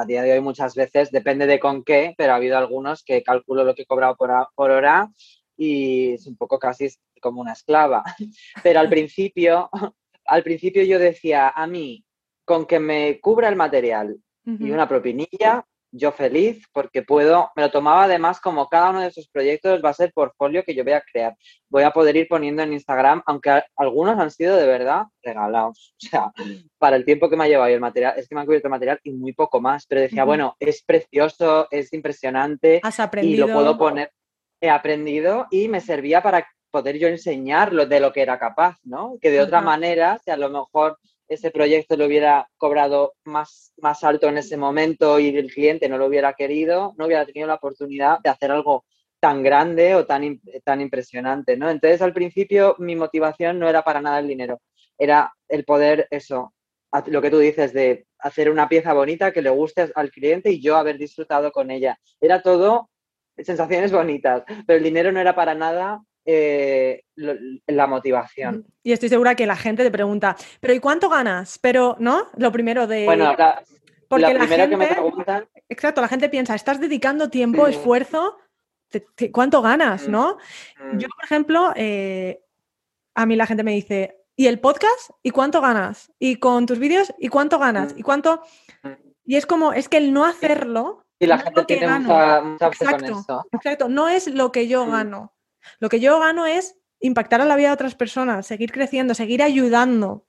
[0.07, 3.65] día de hoy muchas veces depende de con qué, pero ha habido algunos que calculo
[3.65, 5.11] lo que he cobrado por, por hora
[5.57, 6.89] y es un poco casi
[7.21, 8.05] como una esclava.
[8.63, 9.71] Pero al principio,
[10.25, 12.05] al principio yo decía, a mí,
[12.45, 17.71] con que me cubra el material y una propinilla, yo feliz porque puedo, me lo
[17.71, 20.93] tomaba además como cada uno de esos proyectos va a ser portfolio que yo voy
[20.93, 21.37] a crear.
[21.69, 25.95] Voy a poder ir poniendo en Instagram, aunque algunos han sido de verdad regalados.
[26.07, 26.33] O sea,
[26.79, 28.71] para el tiempo que me ha llevado el material, es que me ha cubierto el
[28.71, 29.87] material y muy poco más.
[29.87, 32.81] Pero decía, bueno, es precioso, es impresionante.
[32.83, 33.47] Has aprendido.
[33.47, 34.13] Y lo puedo poner.
[34.61, 39.17] He aprendido y me servía para poder yo enseñarlo de lo que era capaz, ¿no?
[39.21, 40.99] Que de otra manera, si a lo mejor
[41.29, 45.99] ese proyecto lo hubiera cobrado más, más alto en ese momento y el cliente no
[45.99, 48.85] lo hubiera querido, no hubiera tenido la oportunidad de hacer algo
[49.21, 51.71] tan grande o tan, tan impresionante, ¿no?
[51.71, 54.61] Entonces, al principio, mi motivación no era para nada el dinero,
[54.99, 56.53] era el poder, eso,
[57.07, 60.61] lo que tú dices, de hacer una pieza bonita que le guste al cliente y
[60.61, 61.99] yo haber disfrutado con ella.
[62.21, 62.91] Era todo
[63.37, 68.67] sensaciones bonitas, pero el dinero no era para nada eh, la motivación.
[68.83, 71.59] Y estoy segura que la gente te pregunta, pero ¿y cuánto ganas?
[71.61, 72.27] Pero, ¿no?
[72.37, 73.05] Lo primero de...
[73.05, 73.63] Bueno, la,
[74.09, 75.49] Porque la primero que me preguntan...
[75.69, 78.39] Exacto, la gente piensa, estás dedicando tiempo, esfuerzo,
[79.33, 80.09] ¿cuánto ganas?
[80.09, 80.39] Mm, ¿No?
[80.79, 80.99] Mm.
[80.99, 82.41] Yo, por ejemplo, eh,
[83.15, 85.11] a mí la gente me dice, ¿y el podcast?
[85.23, 86.13] ¿Y cuánto ganas?
[86.19, 87.15] ¿Y con tus vídeos?
[87.19, 87.95] ¿Y cuánto ganas?
[87.97, 88.43] ¿Y cuánto...?
[88.83, 88.89] Mm.
[89.29, 91.05] Y es como, es que el no hacerlo...
[91.19, 93.47] Y la gente tiene mucha, mucha exacto, con eso.
[93.53, 95.36] Exacto, no es lo que yo gano.
[95.79, 99.43] Lo que yo gano es impactar a la vida de otras personas, seguir creciendo, seguir
[99.43, 100.27] ayudando,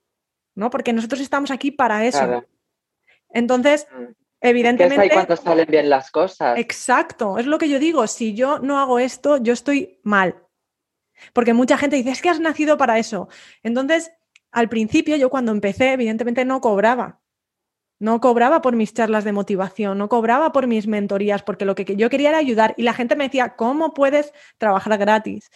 [0.56, 0.70] ¿no?
[0.70, 2.44] Porque nosotros estamos aquí para eso.
[3.30, 4.04] Entonces, mm.
[4.42, 4.96] evidentemente...
[4.96, 6.58] Es ahí cuando salen bien las cosas.
[6.58, 8.06] Exacto, es lo que yo digo.
[8.08, 10.44] Si yo no hago esto, yo estoy mal.
[11.34, 13.28] Porque mucha gente dice, es que has nacido para eso.
[13.64, 14.12] Entonces,
[14.52, 17.22] al principio, yo cuando empecé, evidentemente no cobraba.
[18.00, 21.96] No cobraba por mis charlas de motivación, no cobraba por mis mentorías, porque lo que
[21.96, 22.74] yo quería era ayudar.
[22.78, 25.50] Y la gente me decía, ¿cómo puedes trabajar gratis?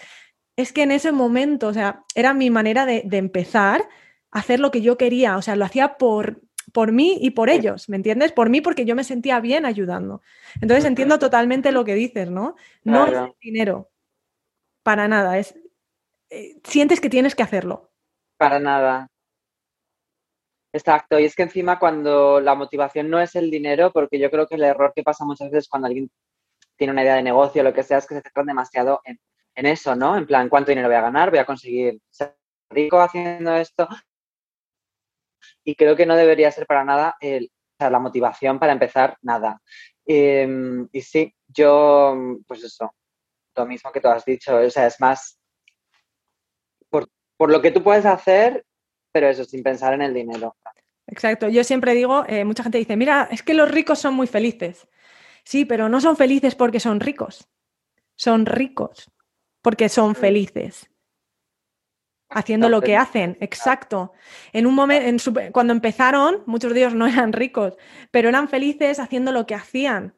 [0.56, 3.88] Es que en ese momento, o sea, era mi manera de, empezar
[4.32, 5.38] a hacer lo que yo quería.
[5.38, 6.42] O sea, lo hacía por,
[6.74, 8.32] por mí y por ellos, ¿me entiendes?
[8.32, 10.22] Por mí porque yo me sentía bien ayudando.
[10.62, 12.56] Entonces entiendo totalmente lo que dices, ¿no?
[12.84, 13.92] No es dinero,
[14.84, 15.56] para nada, es...
[16.30, 17.92] Eh, sientes que tienes que hacerlo.
[18.38, 19.11] Para nada.
[20.74, 24.47] Exacto, y es que encima cuando la motivación no es el dinero, porque yo creo
[24.47, 26.09] que el error que pasa muchas veces cuando alguien
[26.78, 29.19] tiene una idea de negocio lo que sea es que se centran demasiado en,
[29.55, 30.17] eso, ¿no?
[30.17, 31.30] En plan, ¿cuánto dinero voy a ganar?
[31.30, 32.36] ¿Voy a conseguir ser
[32.69, 33.88] rico haciendo esto?
[35.63, 37.15] Y creo que no debería ser para nada
[37.80, 39.61] la motivación para empezar, nada.
[40.05, 42.15] Em, y sí, yo,
[42.47, 42.93] pues eso,
[43.55, 45.39] lo mismo que tú has dicho, o sea, es más
[46.89, 47.07] por,
[47.38, 48.65] por lo que tú puedes hacer
[49.11, 50.55] pero eso, sin pensar en el dinero.
[51.12, 54.28] Exacto, yo siempre digo, eh, mucha gente dice, mira, es que los ricos son muy
[54.28, 54.88] felices.
[55.43, 57.49] Sí, pero no son felices porque son ricos,
[58.16, 59.12] son ricos
[59.62, 60.16] porque son mm.
[60.16, 60.89] felices.
[62.30, 64.14] Haciendo lo que hacen, exacto.
[64.53, 67.76] En un momento, cuando empezaron, muchos de ellos no eran ricos,
[68.09, 70.16] pero eran felices haciendo lo que hacían,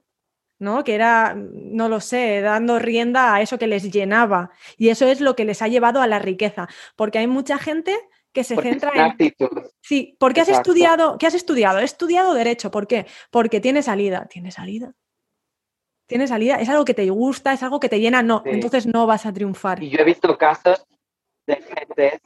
[0.60, 0.84] ¿no?
[0.84, 4.52] Que era, no lo sé, dando rienda a eso que les llenaba.
[4.78, 6.68] Y eso es lo que les ha llevado a la riqueza.
[6.96, 7.98] Porque hay mucha gente
[8.34, 9.02] que se centra en...
[9.02, 9.70] Actitud.
[9.82, 11.80] Sí, porque has estudiado, ¿qué has estudiado?
[11.80, 13.06] He estudiado Derecho, ¿por qué?
[13.30, 14.28] Porque tiene salida.
[14.30, 14.94] ¿Tiene salida?
[16.08, 16.56] ¿Tiene salida?
[16.56, 17.54] ¿Es algo que te gusta?
[17.54, 18.24] ¿Es algo que te llena?
[18.24, 19.82] No, entonces no vas a triunfar.
[19.82, 20.86] Y yo he visto casos
[21.46, 22.20] de gente,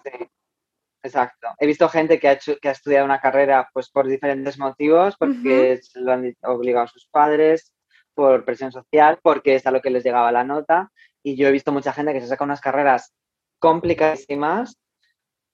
[1.04, 1.50] exacto.
[1.60, 5.16] He visto gente que ha, hecho, que ha estudiado una carrera pues por diferentes motivos,
[5.18, 7.74] porque lo han obligado a sus padres,
[8.14, 10.92] por presión social, porque es a lo que les llegaba la nota.
[11.22, 13.14] Y yo he visto mucha gente que se saca unas carreras
[13.60, 14.78] complicadísimas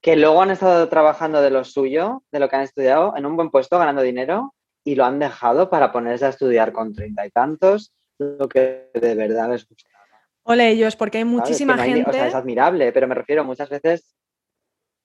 [0.03, 3.37] que luego han estado trabajando de lo suyo, de lo que han estudiado, en un
[3.37, 7.31] buen puesto, ganando dinero, y lo han dejado para ponerse a estudiar con treinta y
[7.31, 9.93] tantos, lo que de verdad les gustaba.
[10.43, 12.09] Ole ellos, porque hay muchísima gente.
[12.09, 14.13] o sea, es admirable, pero me refiero muchas veces,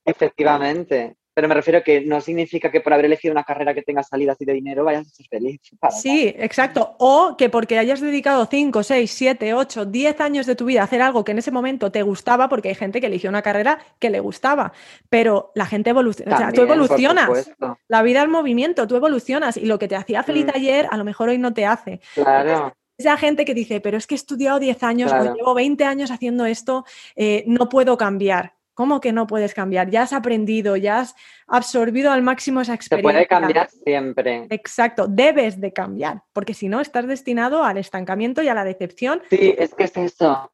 [0.05, 4.03] efectivamente, pero me refiero que no significa que por haber elegido una carrera que tenga
[4.03, 5.61] salidas y de dinero vayas a ser feliz.
[6.03, 6.97] Sí, exacto.
[6.99, 10.85] O que porque hayas dedicado 5, 6, 7, 8, 10 años de tu vida a
[10.85, 13.79] hacer algo que en ese momento te gustaba, porque hay gente que eligió una carrera
[14.01, 14.73] que le gustaba,
[15.09, 16.35] pero la gente evoluciona.
[16.35, 17.53] O sea, tú evolucionas.
[17.87, 20.57] La vida es movimiento, tú evolucionas y lo que te hacía feliz mm.
[20.57, 22.01] ayer a lo mejor hoy no te hace.
[22.15, 22.75] Claro.
[22.97, 26.11] esa gente que dice, pero es que he estudiado 10 años, o llevo 20 años
[26.11, 26.85] haciendo esto,
[27.15, 28.58] eh, no puedo cambiar.
[28.79, 29.91] ¿Cómo que no puedes cambiar?
[29.91, 31.17] Ya has aprendido, ya has
[31.49, 33.11] absorbido al máximo esa experiencia.
[33.11, 34.47] Se puede cambiar siempre.
[34.51, 39.21] Exacto, debes de cambiar, porque si no estás destinado al estancamiento y a la decepción.
[39.31, 40.53] Sí, es que es eso.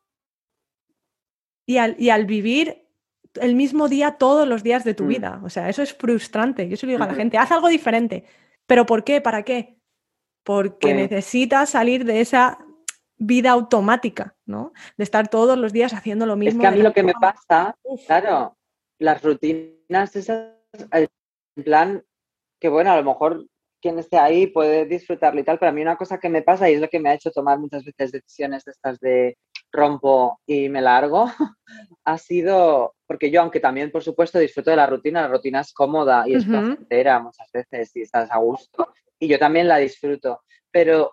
[1.66, 2.86] Y al, y al vivir
[3.42, 5.08] el mismo día todos los días de tu mm.
[5.08, 5.40] vida.
[5.44, 6.66] O sea, eso es frustrante.
[6.66, 8.24] Yo se lo digo a la gente, haz algo diferente.
[8.66, 9.20] ¿Pero por qué?
[9.20, 9.76] ¿Para qué?
[10.44, 12.63] Porque necesitas salir de esa
[13.18, 14.72] vida automática, ¿no?
[14.96, 16.62] De estar todos los días haciendo lo mismo.
[16.62, 18.56] Es que a mí lo que me pasa, claro,
[18.98, 20.52] las rutinas esas,
[20.90, 22.04] en plan,
[22.60, 23.46] que bueno, a lo mejor
[23.80, 26.70] quien esté ahí puede disfrutarlo y tal, pero a mí una cosa que me pasa
[26.70, 29.36] y es lo que me ha hecho tomar muchas veces decisiones de estas de
[29.70, 31.26] rompo y me largo,
[32.04, 35.74] ha sido, porque yo aunque también por supuesto disfruto de la rutina, la rutina es
[35.74, 38.88] cómoda y es placentera muchas veces y estás a gusto
[39.18, 40.40] y yo también la disfruto,
[40.70, 41.12] pero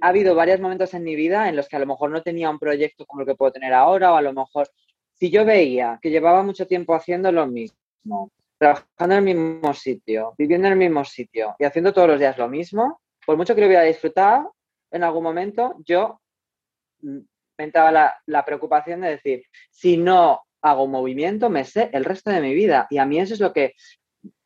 [0.00, 2.50] ha habido varios momentos en mi vida en los que a lo mejor no tenía
[2.50, 4.68] un proyecto como el que puedo tener ahora o a lo mejor
[5.14, 10.34] si yo veía que llevaba mucho tiempo haciendo lo mismo, trabajando en el mismo sitio,
[10.38, 13.60] viviendo en el mismo sitio y haciendo todos los días lo mismo, por mucho que
[13.60, 14.54] lo hubiera disfrutado,
[14.90, 16.20] en algún momento yo
[17.02, 17.18] mm,
[17.58, 22.30] me entraba la, la preocupación de decir, si no hago movimiento, me sé el resto
[22.30, 22.86] de mi vida.
[22.90, 23.74] Y a mí eso es lo que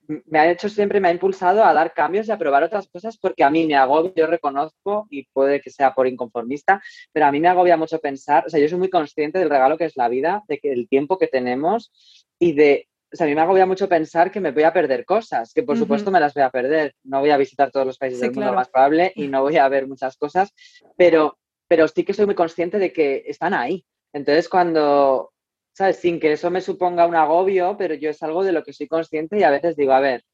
[0.06, 3.16] me ha hecho siempre, me ha impulsado a dar cambios y a probar otras cosas
[3.18, 6.82] porque a mí me agobia, yo reconozco y puede que sea por inconformista,
[7.12, 9.78] pero a mí me agobia mucho pensar, o sea, yo soy muy consciente del regalo
[9.78, 11.92] que es la vida, de que el tiempo que tenemos
[12.38, 15.04] y de, o sea, a mí me agobia mucho pensar que me voy a perder
[15.04, 17.98] cosas, que por supuesto me las voy a perder, no voy a visitar todos los
[17.98, 20.52] países del mundo más probable y no voy a ver muchas cosas,
[20.96, 21.38] pero,
[21.68, 23.84] pero sí que soy muy consciente de que están ahí.
[24.12, 25.33] Entonces, cuando,
[25.74, 25.96] ¿sabes?
[25.96, 28.86] Sin que eso me suponga un agobio, pero yo es algo de lo que soy
[28.86, 30.24] consciente y a veces digo, a ver,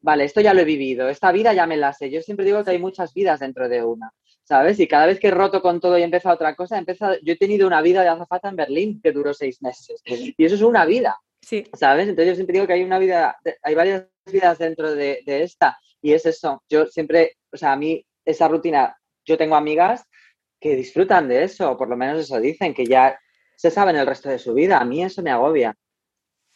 [0.00, 2.10] vale, esto ya lo he vivido, esta vida ya me la sé.
[2.10, 4.12] Yo siempre digo que hay muchas vidas dentro de una,
[4.44, 4.78] ¿sabes?
[4.78, 7.16] Y cada vez que he roto con todo y he empezado otra cosa, he empezado,
[7.22, 10.02] yo he tenido una vida de azafata en Berlín que duró seis meses.
[10.04, 11.64] Y eso es una vida, sí.
[11.72, 12.08] ¿sabes?
[12.08, 15.78] Entonces yo siempre digo que hay una vida, hay varias vidas dentro de, de esta.
[16.02, 20.04] Y es eso, yo siempre, o sea, a mí esa rutina, yo tengo amigas
[20.60, 23.18] que disfrutan de eso, o por lo menos eso dicen, que ya
[23.56, 24.78] se saben el resto de su vida.
[24.78, 25.74] A mí eso me agobia.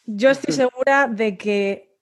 [0.05, 1.95] Yo estoy segura de que,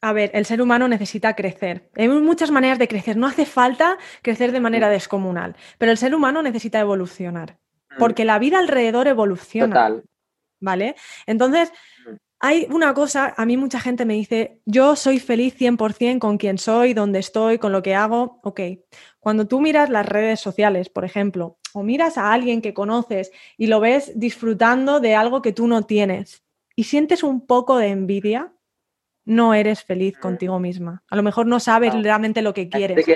[0.00, 1.90] a ver, el ser humano necesita crecer.
[1.96, 3.16] Hay muchas maneras de crecer.
[3.16, 7.58] No hace falta crecer de manera descomunal, pero el ser humano necesita evolucionar,
[7.90, 7.98] mm.
[7.98, 9.74] porque la vida alrededor evoluciona.
[9.74, 10.04] Total.
[10.60, 10.94] ¿Vale?
[11.26, 11.72] Entonces,
[12.06, 12.14] mm.
[12.46, 16.58] Hay una cosa, a mí mucha gente me dice, yo soy feliz 100% con quien
[16.58, 18.38] soy, donde estoy, con lo que hago.
[18.42, 18.60] Ok,
[19.18, 23.68] cuando tú miras las redes sociales, por ejemplo, o miras a alguien que conoces y
[23.68, 26.44] lo ves disfrutando de algo que tú no tienes
[26.76, 28.52] y sientes un poco de envidia,
[29.24, 31.02] no eres feliz contigo misma.
[31.08, 33.06] A lo mejor no sabes realmente lo que quieres.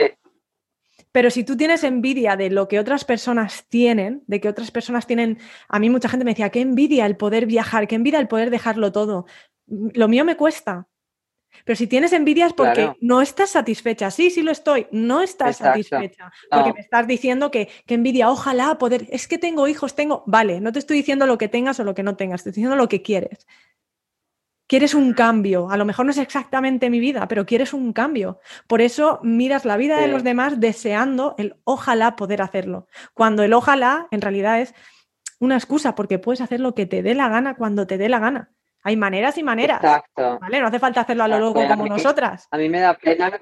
[1.13, 5.07] Pero si tú tienes envidia de lo que otras personas tienen, de que otras personas
[5.07, 5.39] tienen,
[5.69, 8.51] a mí mucha gente me decía, qué envidia el poder viajar, qué envidia el poder
[8.51, 9.27] dejarlo todo.
[9.67, 10.89] Lo mío me cuesta,
[11.65, 14.11] pero si tienes envidia es porque no estás satisfecha.
[14.11, 14.87] Sí, sí lo estoy.
[14.91, 16.31] No estás satisfecha.
[16.51, 19.07] Porque me estás diciendo que, que, envidia, ojalá poder.
[19.11, 20.23] Es que tengo hijos, tengo.
[20.27, 22.63] Vale, no te estoy diciendo lo que tengas o lo que no tengas, te estoy
[22.63, 23.47] diciendo lo que quieres.
[24.69, 25.71] Quieres un cambio.
[25.71, 28.39] A lo mejor no es exactamente mi vida, pero quieres un cambio.
[28.67, 32.87] Por eso miras la vida de los demás deseando el ojalá poder hacerlo.
[33.15, 34.75] Cuando el ojalá en realidad es
[35.41, 38.19] una excusa porque puedes hacer lo que te dé la gana cuando te dé la
[38.19, 38.53] gana.
[38.83, 39.83] Hay maneras y maneras.
[39.83, 40.39] Exacto.
[40.39, 40.61] ¿vale?
[40.61, 42.47] No hace falta hacerlo a lo loco como nosotras.
[42.51, 43.41] A mí me da pena.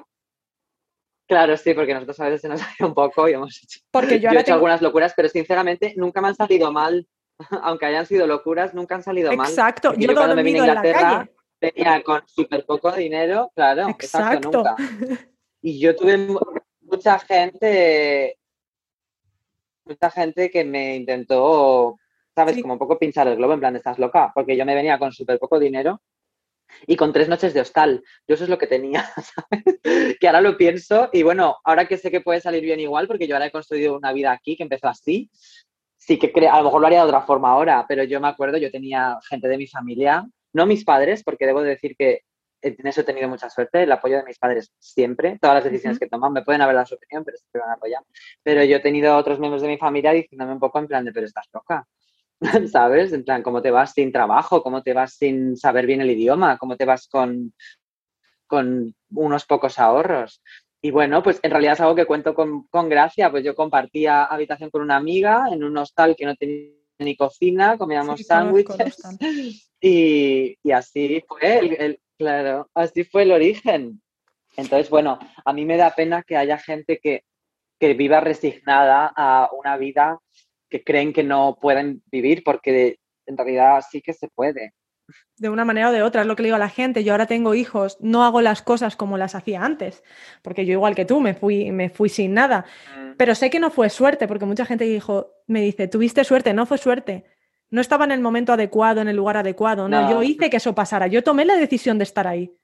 [1.26, 4.20] Claro, sí, porque nosotros a veces se nos hace un poco y hemos hecho, porque
[4.20, 7.06] yo, he hecho algunas locuras, pero sinceramente nunca me han salido mal.
[7.62, 9.48] Aunque hayan sido locuras, nunca han salido mal.
[9.48, 11.28] Exacto, yo, cuando me vine a Inglaterra
[11.60, 14.50] venía con súper poco dinero, claro, exacto.
[14.52, 14.76] nunca.
[15.62, 16.16] Y yo tuve
[16.82, 18.38] mucha gente,
[19.84, 21.98] mucha gente que me intentó
[22.36, 22.60] ¿sabes?
[22.60, 25.10] Como un poco pinchar el globo, en plan, estás loca, porque yo me venía con
[25.10, 26.02] súper poco dinero
[26.86, 28.04] y con tres noches de hostal.
[28.28, 30.18] Yo eso es lo que tenía, ¿sabes?
[30.20, 33.26] Que ahora lo pienso y bueno, ahora que sé que puede salir bien igual, porque
[33.26, 35.30] yo ahora he construido una vida aquí que empezó así,
[36.06, 38.58] sí que a lo mejor lo haría de otra forma ahora, pero yo me acuerdo,
[38.58, 42.20] yo tenía gente de mi familia, no mis padres, porque debo decir que
[42.62, 45.98] en eso he tenido mucha suerte, el apoyo de mis padres siempre, todas las decisiones
[45.98, 48.02] que toman, me pueden haber dado su opinión, pero siempre van a apoyar.
[48.42, 51.12] Pero yo he tenido otros miembros de mi familia diciéndome un poco en plan de,
[51.12, 51.86] pero estás loca,
[52.72, 53.12] ¿sabes?
[53.12, 54.62] En plan, ¿cómo te vas sin trabajo?
[54.62, 56.56] ¿Cómo te vas sin saber bien el idioma?
[56.56, 57.52] ¿Cómo te vas con,
[58.46, 60.40] con unos pocos ahorros?
[60.86, 64.70] Y bueno, pues en realidad es algo que cuento con, gracia, pues yo compartía habitación
[64.70, 66.70] con una amiga en un hostal que no tenía
[67.00, 68.96] ni cocina, comíamos sándwiches
[69.80, 74.00] y, así fue el, claro, así fue el origen.
[74.56, 77.24] Entonces, bueno, a mí me da pena que haya gente que,
[77.80, 80.20] que viva resignada a una vida
[80.70, 84.72] que creen que no pueden vivir porque en realidad sí que se puede.
[85.38, 87.04] De una manera o de otra, es lo que le digo a la gente.
[87.04, 90.02] Yo ahora tengo hijos, no hago las cosas como las hacía antes,
[90.42, 92.64] porque yo igual que tú me fui, me fui sin nada.
[92.96, 93.12] Mm.
[93.16, 96.66] Pero sé que no fue suerte, porque mucha gente dijo, me dice, tuviste suerte, no
[96.66, 97.24] fue suerte.
[97.70, 99.88] No estaba en el momento adecuado, en el lugar adecuado.
[99.88, 101.08] No, yo hice que eso pasara.
[101.08, 102.56] Yo tomé la decisión de estar ahí.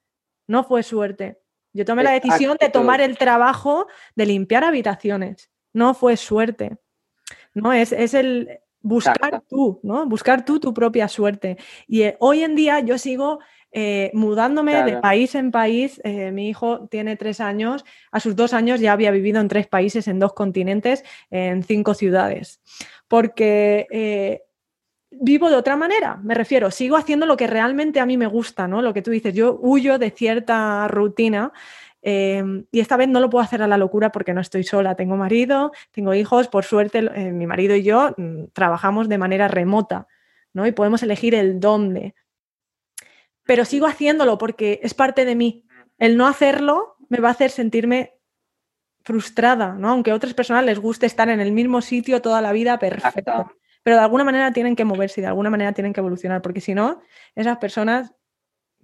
[0.47, 1.41] No fue suerte.
[1.73, 5.51] Yo tomé la decisión de tomar el trabajo de limpiar habitaciones.
[5.73, 6.79] No fue suerte.
[7.55, 7.73] ¿no?
[7.73, 10.07] Es, el buscar tú, ¿no?
[10.07, 11.57] Buscar tú tu propia suerte.
[11.87, 13.39] Y eh, hoy en día yo sigo
[13.75, 15.99] eh, mudándome de país en país.
[16.05, 19.67] Eh, mi hijo tiene tres años, a sus dos años ya había vivido en tres
[19.67, 22.61] países, en dos continentes, en cinco ciudades.
[23.09, 24.43] Porque eh,
[25.11, 28.69] vivo de otra manera, me refiero, sigo haciendo lo que realmente a mí me gusta,
[28.69, 28.83] ¿no?
[28.83, 31.53] Lo que tú dices, yo huyo de cierta rutina.
[32.03, 34.97] Y esta vez no lo puedo hacer a la locura porque no estoy sola.
[34.97, 36.49] Tengo marido, tengo hijos.
[36.49, 40.09] Por suerte, mi marido y yo mm, trabajamos de manera remota,
[40.53, 40.67] ¿no?
[40.67, 42.15] Y podemos elegir el dónde
[43.45, 45.67] pero sigo haciéndolo porque es parte de mí.
[45.99, 48.15] El no hacerlo me va a hacer sentirme
[49.05, 49.91] frustrada, ¿no?
[49.91, 53.53] Aunque a otras personas les guste estar en el mismo sitio toda la vida, perfecto.
[53.83, 56.61] Pero de alguna manera tienen que moverse y de alguna manera tienen que evolucionar, porque
[56.61, 57.03] si no,
[57.35, 58.15] esas personas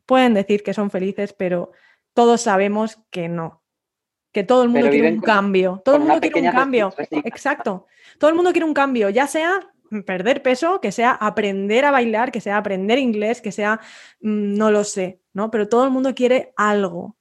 [0.07, 1.71] pueden decir que son felices, pero
[2.19, 3.63] todos sabemos que no.
[4.33, 5.81] Que todo el mundo quiere un cambio.
[5.85, 6.93] Todo el mundo quiere un cambio.
[7.13, 7.87] Exacto.
[8.19, 9.73] Todo el mundo quiere un cambio, ya sea
[10.05, 13.79] perder peso, que sea aprender a bailar, que sea aprender inglés, que sea,
[14.21, 15.53] mm, no lo sé, ¿no?
[15.53, 17.17] Pero todo el mundo quiere algo.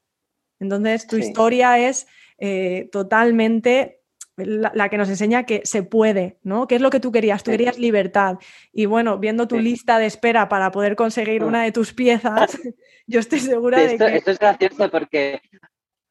[0.59, 2.07] Entonces, tu historia es
[2.39, 4.01] eh, totalmente
[4.35, 6.67] la, que nos enseña que se puede, ¿no?
[6.67, 7.43] ¿Qué es lo que tú querías?
[7.43, 8.39] Tú querías libertad.
[8.73, 12.57] Y bueno, viendo tu lista de espera para poder conseguir una de tus piezas,
[13.07, 14.17] yo estoy segura de que...
[14.17, 15.41] Esto es gracioso porque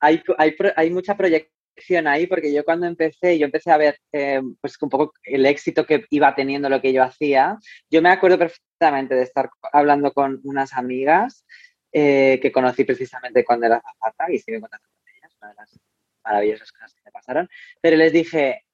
[0.01, 4.40] hay, hay, hay mucha proyección ahí porque yo cuando empecé, yo empecé a ver eh,
[4.61, 7.59] pues un poco el éxito que iba teniendo lo que yo hacía.
[7.90, 11.44] Yo me acuerdo perfectamente de estar hablando con unas amigas
[11.92, 15.80] eh, que conocí precisamente cuando era zapata y sigo contando con ellas, una de las
[16.24, 17.49] maravillosas cosas que me pasaron.
[17.80, 18.64] Pero les dije,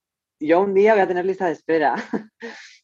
[0.41, 1.95] yo un día voy a tener lista de espera.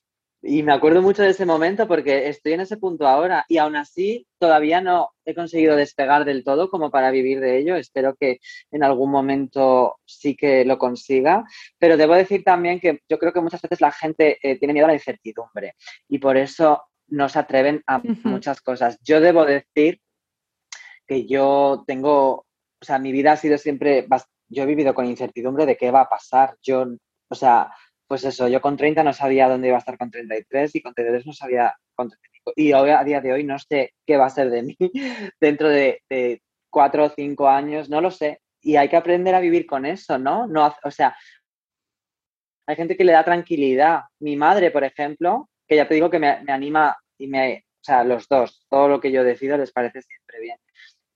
[0.50, 3.76] Y me acuerdo mucho de ese momento porque estoy en ese punto ahora y aún
[3.76, 7.76] así todavía no he conseguido despegar del todo como para vivir de ello.
[7.76, 8.38] Espero que
[8.70, 11.44] en algún momento sí que lo consiga.
[11.78, 14.86] Pero debo decir también que yo creo que muchas veces la gente eh, tiene miedo
[14.86, 15.74] a la incertidumbre
[16.08, 18.98] y por eso no se atreven a muchas cosas.
[19.02, 20.00] Yo debo decir
[21.06, 22.46] que yo tengo,
[22.80, 24.06] o sea, mi vida ha sido siempre,
[24.48, 26.56] yo he vivido con incertidumbre de qué va a pasar.
[26.62, 26.86] Yo,
[27.28, 27.70] o sea,
[28.08, 30.94] pues eso, yo con 30 no sabía dónde iba a estar con 33 y con
[30.94, 32.52] 33 no sabía con 35.
[32.56, 34.76] Y hoy, a día de hoy no sé qué va a ser de mí
[35.40, 36.02] dentro de,
[36.70, 38.40] cuatro o cinco años, no lo sé.
[38.62, 40.46] Y hay que aprender a vivir con eso, ¿no?
[40.46, 41.14] no o sea,
[42.66, 44.02] hay gente que le da tranquilidad.
[44.20, 48.04] Mi madre, por ejemplo, que ya te digo que me, anima y me, o sea,
[48.04, 50.58] los dos, todo lo que yo decido les parece siempre bien.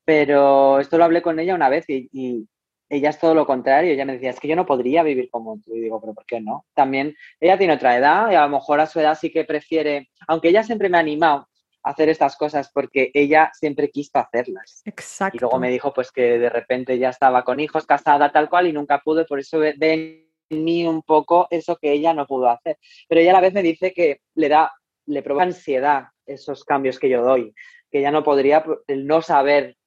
[0.05, 2.49] Pero esto lo hablé con ella una vez y
[2.93, 3.91] ella es todo lo contrario.
[3.91, 5.75] Ella me decía, es que yo no podría vivir como tú.
[5.75, 6.67] Y digo, pero ¿por qué no?
[6.75, 10.11] También ella tiene otra edad y a lo mejor a su edad sí que prefiere,
[10.29, 11.49] aunque ella siempre me ha animado
[11.83, 14.83] a hacer estas cosas porque ella siempre quiso hacerlas.
[14.85, 15.37] Exacto.
[15.37, 18.67] Y luego me dijo pues que de repente ya estaba con hijos, casada, tal cual
[18.67, 22.51] y nunca pudo, por eso ve en mí un poco eso que ella no pudo
[22.51, 22.77] hacer.
[23.09, 24.71] Pero ella a la vez me dice que le da,
[25.07, 27.55] le provoca ansiedad esos cambios que yo doy,
[27.91, 29.79] que ella no podría, el no saber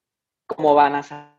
[0.48, 1.35] cómo van a salir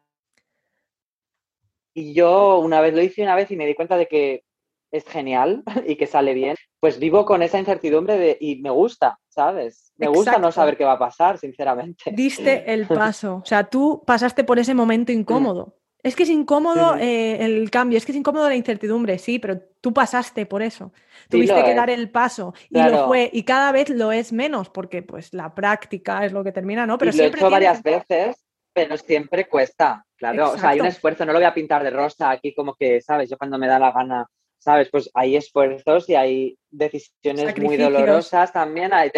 [1.97, 4.45] y yo una vez lo hice una vez y me di cuenta de que
[4.93, 9.19] es genial y que sale bien, pues vivo con esa incertidumbre de, y me gusta,
[9.29, 9.93] ¿sabes?
[9.97, 12.13] Me gusta no saber qué va a pasar, sinceramente.
[12.13, 15.79] Diste el paso, o sea, tú pasaste por ese momento incómodo.
[16.03, 19.59] Es que es incómodo eh, el cambio, es que es incómodo la incertidumbre, sí, pero
[19.81, 20.93] tú pasaste por eso.
[21.29, 25.03] Tuviste que dar el paso y lo fue, y cada vez lo es menos, porque
[25.03, 26.97] pues la práctica es lo que termina, ¿no?
[26.99, 28.37] Pero lo he hecho varias veces,
[28.73, 30.06] pero siempre cuesta.
[30.17, 32.75] Claro, o sea, hay un esfuerzo, no lo voy a pintar de rosa aquí como
[32.75, 33.29] que, ¿sabes?
[33.29, 34.27] Yo cuando me da la gana,
[34.59, 34.89] ¿sabes?
[34.91, 39.11] Pues hay esfuerzos y hay decisiones muy dolorosas también, hay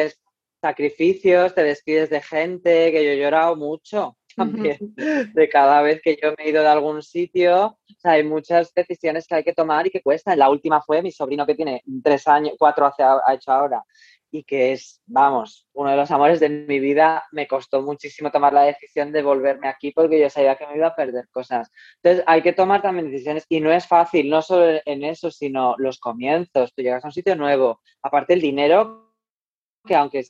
[0.61, 6.19] sacrificios, te despides de gente, que yo he llorado mucho también, de cada vez que
[6.21, 9.53] yo me he ido de algún sitio, o sea, hay muchas decisiones que hay que
[9.53, 10.39] tomar y que cuestan.
[10.39, 13.85] La última fue mi sobrino que tiene tres años, cuatro hace, ha hecho ahora,
[14.31, 18.53] y que es, vamos, uno de los amores de mi vida, me costó muchísimo tomar
[18.53, 21.71] la decisión de volverme aquí porque yo sabía que me iba a perder cosas.
[22.03, 25.75] Entonces, hay que tomar también decisiones y no es fácil, no solo en eso, sino
[25.79, 26.75] los comienzos.
[26.75, 29.15] Tú llegas a un sitio nuevo, aparte el dinero,
[29.87, 30.25] que aunque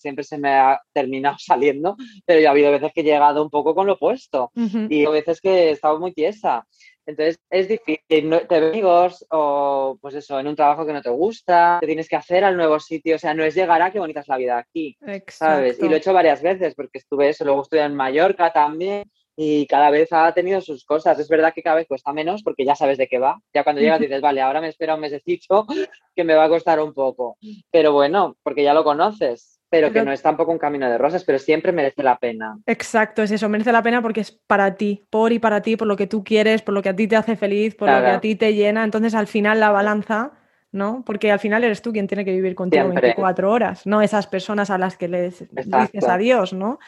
[0.00, 3.50] siempre se me ha terminado saliendo, pero yo ha habido veces que he llegado un
[3.50, 4.50] poco con lo opuesto
[4.88, 6.66] y a veces que he estado muy tiesa.
[7.06, 11.10] Entonces es difícil, no, te amigos o pues eso, en un trabajo que no te
[11.10, 13.98] gusta, te tienes que hacer al nuevo sitio, o sea, no es llegar a qué
[13.98, 14.96] bonita es la vida aquí,
[15.28, 15.78] ¿sabes?
[15.80, 19.10] Y lo he hecho varias veces porque estuve eso, luego estuve en Mallorca también
[19.42, 21.18] y cada vez ha tenido sus cosas.
[21.18, 23.40] Es verdad que cada vez cuesta menos porque ya sabes de qué va.
[23.54, 25.66] Ya cuando llegas dices, vale, ahora me espera un mesecito
[26.14, 27.38] que me va a costar un poco.
[27.70, 31.24] Pero bueno, porque ya lo conoces pero, que no es tampoco un camino de rosas,
[31.24, 32.58] pero siempre merece la pena.
[32.66, 35.86] Exacto, es eso, merece la pena porque es para ti, por y para ti, por
[35.88, 38.10] lo que tú quieres, por lo que a ti te hace feliz, por lo que
[38.10, 38.84] a ti te llena.
[38.84, 40.32] Entonces, al final, la balanza
[40.72, 41.02] ¿no?
[41.04, 44.70] Porque al final eres tú quien tiene que vivir contigo 24 horas, no esas personas
[44.70, 46.78] a las que les dices adiós, ¿no?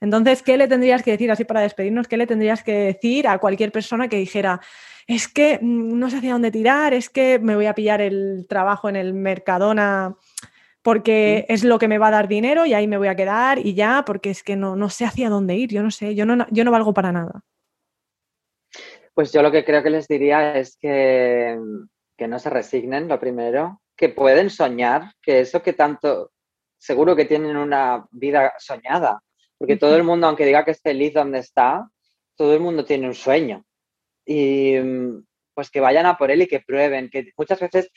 [0.00, 3.38] Entonces, ¿qué le tendrías que decir, así para despedirnos, qué le tendrías que decir a
[3.38, 4.60] cualquier persona que dijera,
[5.06, 8.46] es que mm, no sé hacia dónde tirar, es que me voy a pillar el
[8.48, 10.16] trabajo en el Mercadona
[10.82, 13.58] porque es lo que me va a dar dinero y ahí me voy a quedar
[13.58, 16.24] y ya, porque es que no, no sé hacia dónde ir, yo no sé, yo
[16.24, 17.42] no, yo no valgo para nada.
[19.14, 21.58] Pues yo lo que creo que les diría es que,
[22.16, 26.32] que no se resignen, lo primero, que pueden soñar, que eso que tanto,
[26.78, 29.22] seguro que tienen una vida soñada,
[29.58, 31.86] porque todo el mundo, aunque diga que es feliz donde está,
[32.34, 33.62] todo el mundo tiene un sueño.
[34.24, 34.76] Y
[35.52, 37.90] pues que vayan a por él y que prueben, que muchas veces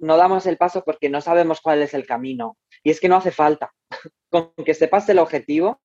[0.00, 2.56] no damos el paso porque no sabemos cuál es el camino.
[2.82, 3.72] Y es que no hace falta.
[4.30, 5.80] Con que sepas el objetivo,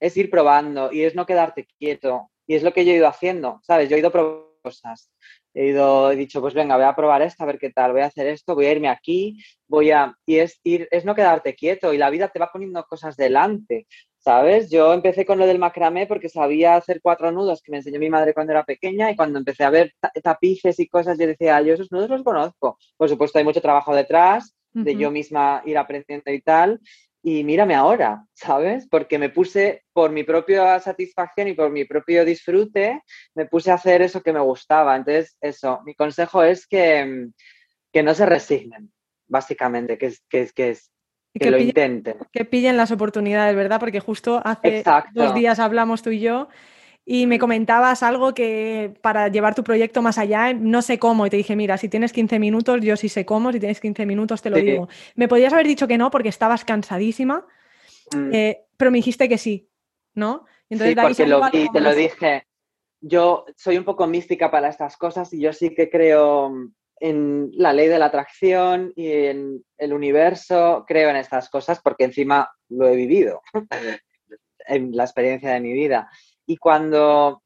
[0.00, 2.30] es ir probando y es no quedarte quieto.
[2.46, 3.88] Y es lo que yo he ido haciendo, ¿sabes?
[3.88, 5.10] Yo he ido probando cosas.
[5.54, 8.02] He ido, he dicho, pues venga, voy a probar esto, a ver qué tal, voy
[8.02, 10.14] a hacer esto, voy a irme aquí, voy a...
[10.26, 13.86] Y es ir, es no quedarte quieto y la vida te va poniendo cosas delante.
[14.18, 14.70] ¿Sabes?
[14.70, 18.10] Yo empecé con lo del macramé porque sabía hacer cuatro nudos que me enseñó mi
[18.10, 19.92] madre cuando era pequeña y cuando empecé a ver
[20.22, 22.78] tapices y cosas, yo decía, yo esos nudos los conozco.
[22.96, 26.80] Por supuesto, hay mucho trabajo detrás de yo misma ir aprendiendo y tal.
[27.20, 28.86] Y mírame ahora, ¿sabes?
[28.88, 33.02] Porque me puse por mi propia satisfacción y por mi propio disfrute,
[33.34, 34.94] me puse a hacer eso que me gustaba.
[34.94, 37.28] Entonces, eso, mi consejo es que,
[37.92, 38.92] que no se resignen,
[39.26, 40.78] básicamente, que, que, que,
[41.34, 42.16] que, lo intenten.
[42.32, 43.80] Que pillen las oportunidades, ¿verdad?
[43.80, 46.48] Porque justo hace dos días hablamos tú y yo
[47.10, 51.30] y me comentabas algo que para llevar tu proyecto más allá, no sé cómo, y
[51.30, 54.42] te dije, mira, si tienes 15 minutos, yo sí sé cómo, si tienes 15 minutos,
[54.42, 54.88] te lo digo.
[55.14, 57.46] Me podías haber dicho que no porque estabas cansadísima,
[58.14, 58.34] mm.
[58.34, 59.70] eh, pero me dijiste que sí,
[60.14, 60.44] ¿no?
[60.68, 62.46] Entonces, sí, porque lo vi, te lo dije.
[63.00, 66.52] Yo soy un poco mística para estas cosas y yo sí que creo
[67.00, 72.04] en la ley de la atracción y en el universo, creo en estas cosas porque
[72.04, 73.40] encima lo he vivido
[74.66, 76.10] en la experiencia de mi vida.
[76.46, 77.42] Y cuando,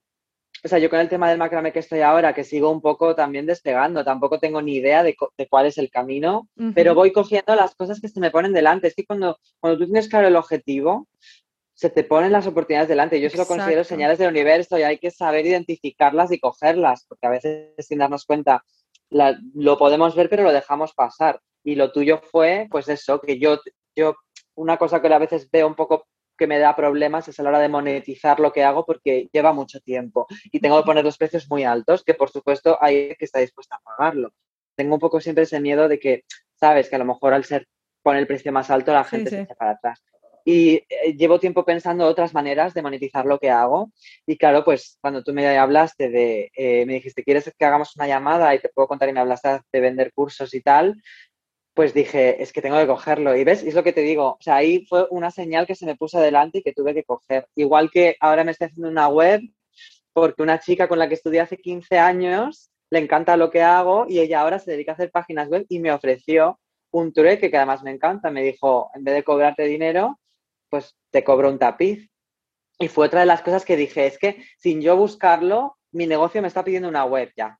[0.64, 3.14] o sea, yo con el tema del macramé que estoy ahora, que sigo un poco
[3.14, 5.16] también despegando, tampoco tengo ni idea de,
[5.48, 8.88] cuál es el camino, pero voy cogiendo las cosas que se me ponen delante.
[8.88, 11.08] Es que cuando, cuando tú tienes claro el objetivo,
[11.74, 13.20] se te ponen las oportunidades delante.
[13.20, 17.26] Yo se lo considero señales del universo y hay que saber identificarlas y cogerlas, porque
[17.26, 18.64] a veces sin darnos cuenta
[19.12, 21.40] lo podemos ver, pero lo dejamos pasar.
[21.64, 23.60] Y lo tuyo fue, pues eso, que yo,
[23.94, 24.16] yo,
[24.54, 26.06] una cosa que a veces veo un poco
[26.36, 29.52] que me da problemas es a la hora de monetizar lo que hago porque lleva
[29.52, 33.24] mucho tiempo y tengo que poner los precios muy altos, que por supuesto hay que
[33.26, 34.32] estar dispuesta a pagarlo.
[34.74, 37.68] Tengo un poco siempre ese miedo de que, sabes, que a lo mejor al ser
[38.02, 40.02] poner el precio más alto la gente se echa para atrás.
[40.44, 43.92] Y eh, llevo tiempo pensando otras maneras de monetizar lo que hago.
[44.26, 48.06] Y claro, pues cuando tú me hablaste de, eh, me dijiste, ¿quieres que hagamos una
[48.06, 51.02] llamada y te puedo contar y me hablaste de vender cursos y tal?
[51.74, 53.36] Pues dije, es que tengo que cogerlo.
[53.36, 54.36] Y ves, es lo que te digo.
[54.38, 57.04] O sea, ahí fue una señal que se me puso adelante y que tuve que
[57.04, 57.46] coger.
[57.54, 59.40] Igual que ahora me estoy haciendo una web
[60.12, 64.04] porque una chica con la que estudié hace 15 años le encanta lo que hago
[64.06, 67.56] y ella ahora se dedica a hacer páginas web y me ofreció un trueque que
[67.56, 68.30] además me encanta.
[68.30, 70.20] Me dijo, en vez de cobrarte dinero,
[70.72, 72.10] pues te cobro un tapiz.
[72.78, 76.40] Y fue otra de las cosas que dije, es que sin yo buscarlo, mi negocio
[76.40, 77.58] me está pidiendo una web ya.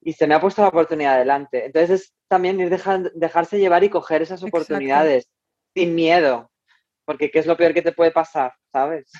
[0.00, 1.66] Y se me ha puesto la oportunidad delante.
[1.66, 5.28] Entonces es también ir dejarse llevar y coger esas oportunidades
[5.74, 6.52] sin miedo.
[7.04, 8.52] Porque ¿qué es lo peor que te puede pasar?
[8.70, 9.10] ¿Sabes?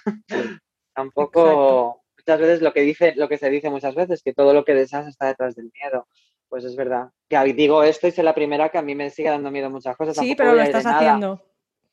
[0.94, 4.64] Tampoco muchas veces lo que dice, lo que se dice muchas veces, que todo lo
[4.64, 6.06] que deseas está detrás del miedo.
[6.48, 7.10] Pues es verdad.
[7.28, 9.96] Que digo esto y soy la primera que a mí me sigue dando miedo muchas
[9.96, 10.16] cosas.
[10.16, 11.51] Sí, pero lo estás haciendo.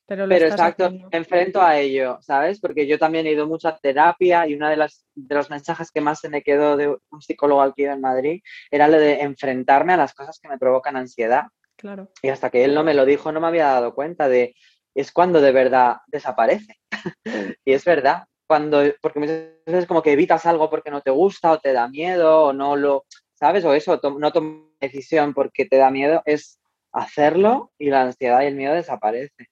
[0.10, 2.60] Pero, exacto, enfrento a ello, ¿sabes?
[2.60, 5.92] Porque yo también he ido mucho a terapia y uno de, las, de los mensajes
[5.92, 8.42] que más se me quedó de un psicólogo aquí en Madrid
[8.72, 11.44] era lo de enfrentarme a las cosas que me provocan ansiedad.
[11.76, 12.10] Claro.
[12.24, 14.56] Y hasta que él no me lo dijo, no me había dado cuenta de
[14.96, 16.80] es cuando de verdad desaparece.
[17.64, 21.52] y es verdad, cuando, porque muchas veces como que evitas algo porque no te gusta
[21.52, 23.06] o te da miedo o no lo,
[23.36, 23.64] ¿sabes?
[23.64, 26.60] O eso, no tomas decisión porque te da miedo, es
[26.92, 29.50] hacerlo y la ansiedad y el miedo desaparece.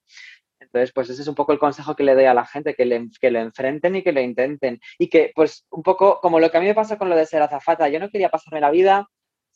[0.67, 2.85] Entonces, pues ese es un poco el consejo que le doy a la gente, que,
[2.85, 4.79] le, que lo enfrenten y que lo intenten.
[4.99, 7.25] Y que, pues, un poco como lo que a mí me pasa con lo de
[7.25, 9.07] ser azafata, yo no quería pasarme la vida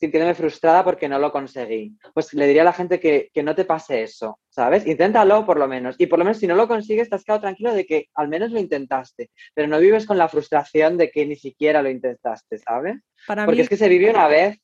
[0.02, 1.96] sintiéndome frustrada porque no lo conseguí.
[2.12, 4.84] Pues le diría a la gente que, no te pase eso, ¿sabes?
[4.84, 5.94] Inténtalo por lo menos.
[5.96, 8.26] Y por lo menos si no lo consigues, te has quedado tranquilo de que al
[8.26, 9.30] menos lo intentaste.
[9.54, 12.96] Pero no vives con la frustración de que ni siquiera lo intentaste, ¿sabes?
[13.44, 14.58] porque es que se vive una vez.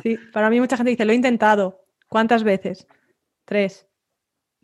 [0.00, 1.84] Sí, para mí mucha gente dice, lo he intentado.
[2.08, 2.86] ¿Cuántas veces?
[3.44, 3.88] Tres.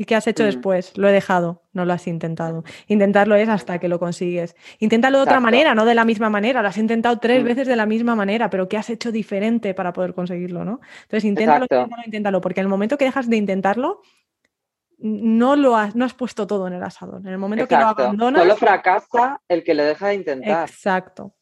[0.00, 0.46] ¿Y qué has hecho Mm.
[0.46, 0.96] después?
[0.96, 2.64] Lo he dejado, no lo has intentado.
[2.86, 4.56] Intentarlo es hasta que lo consigues.
[4.78, 6.62] Inténtalo de otra manera, no de la misma manera.
[6.62, 7.44] Lo has intentado tres Mm.
[7.44, 10.80] veces de la misma manera, pero ¿qué has hecho diferente para poder conseguirlo, no?
[11.02, 11.82] Entonces, inténtalo, Exacto.
[11.82, 14.00] inténtalo, inténtalo, porque en el momento que dejas de intentarlo,
[14.96, 17.20] no lo has, no has puesto todo en el asador.
[17.20, 21.34] En el momento que lo abandonas, Solo fracasa el que lo deja de intentar, exacto.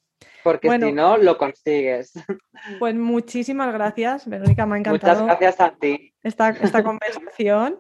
[0.42, 0.86] porque Bueno.
[0.88, 2.12] si no, lo consigues.
[2.80, 6.12] Pues muchísimas gracias, Verónica, me ha Muchas encantado gracias a ti.
[6.24, 7.78] esta, esta conversación.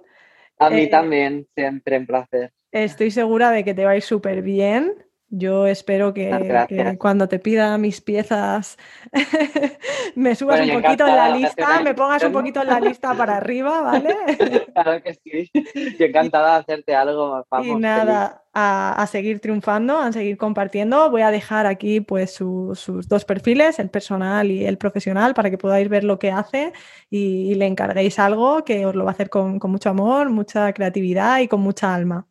[0.58, 2.52] A mí Eh, también, siempre un placer.
[2.72, 4.94] Estoy segura de que te va a ir súper bien.
[5.30, 8.78] Yo espero que, Ah, cuando te pida mis piezas
[10.14, 13.14] me subas Bueno, un poquito en la lista, me pongas un poquito en la lista
[13.14, 14.14] para arriba, ¿vale?
[14.74, 15.50] Claro que sí.
[15.98, 17.44] Yo encantada de hacerte algo.
[17.50, 21.10] Vamos, Y nada, a, a seguir triunfando, a seguir compartiendo.
[21.10, 25.50] Voy a dejar aquí pues su- sus dos perfiles, el personal y el profesional, para
[25.50, 26.72] que podáis ver lo que hace
[27.10, 30.30] y, y le encarguéis algo que os lo va a hacer con, con mucho amor,
[30.30, 32.26] mucha creatividad y con mucha alma.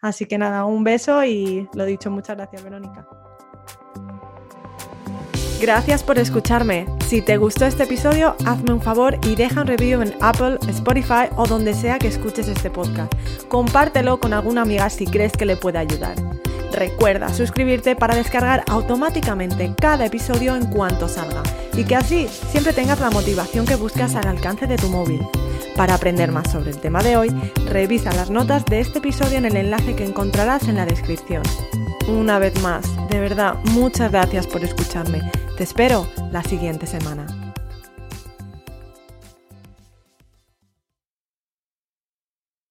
[0.00, 3.06] Así que nada, un beso y lo dicho, muchas gracias, Verónica.
[5.60, 6.86] Gracias por escucharme.
[7.08, 11.28] Si te gustó este episodio, hazme un favor y deja un review en Apple, Spotify
[11.36, 13.12] o donde sea que escuches este podcast.
[13.48, 16.14] Compártelo con alguna amiga si crees que le puede ayudar.
[16.72, 21.42] Recuerda suscribirte para descargar automáticamente cada episodio en cuanto salga
[21.76, 25.26] y que así siempre tengas la motivación que buscas al alcance de tu móvil.
[25.74, 27.30] Para aprender más sobre el tema de hoy,
[27.66, 31.42] revisa las notas de este episodio en el enlace que encontrarás en la descripción.
[32.08, 35.30] Una vez más, de verdad, muchas gracias por escucharme.
[35.58, 37.26] Te espero la siguiente semana.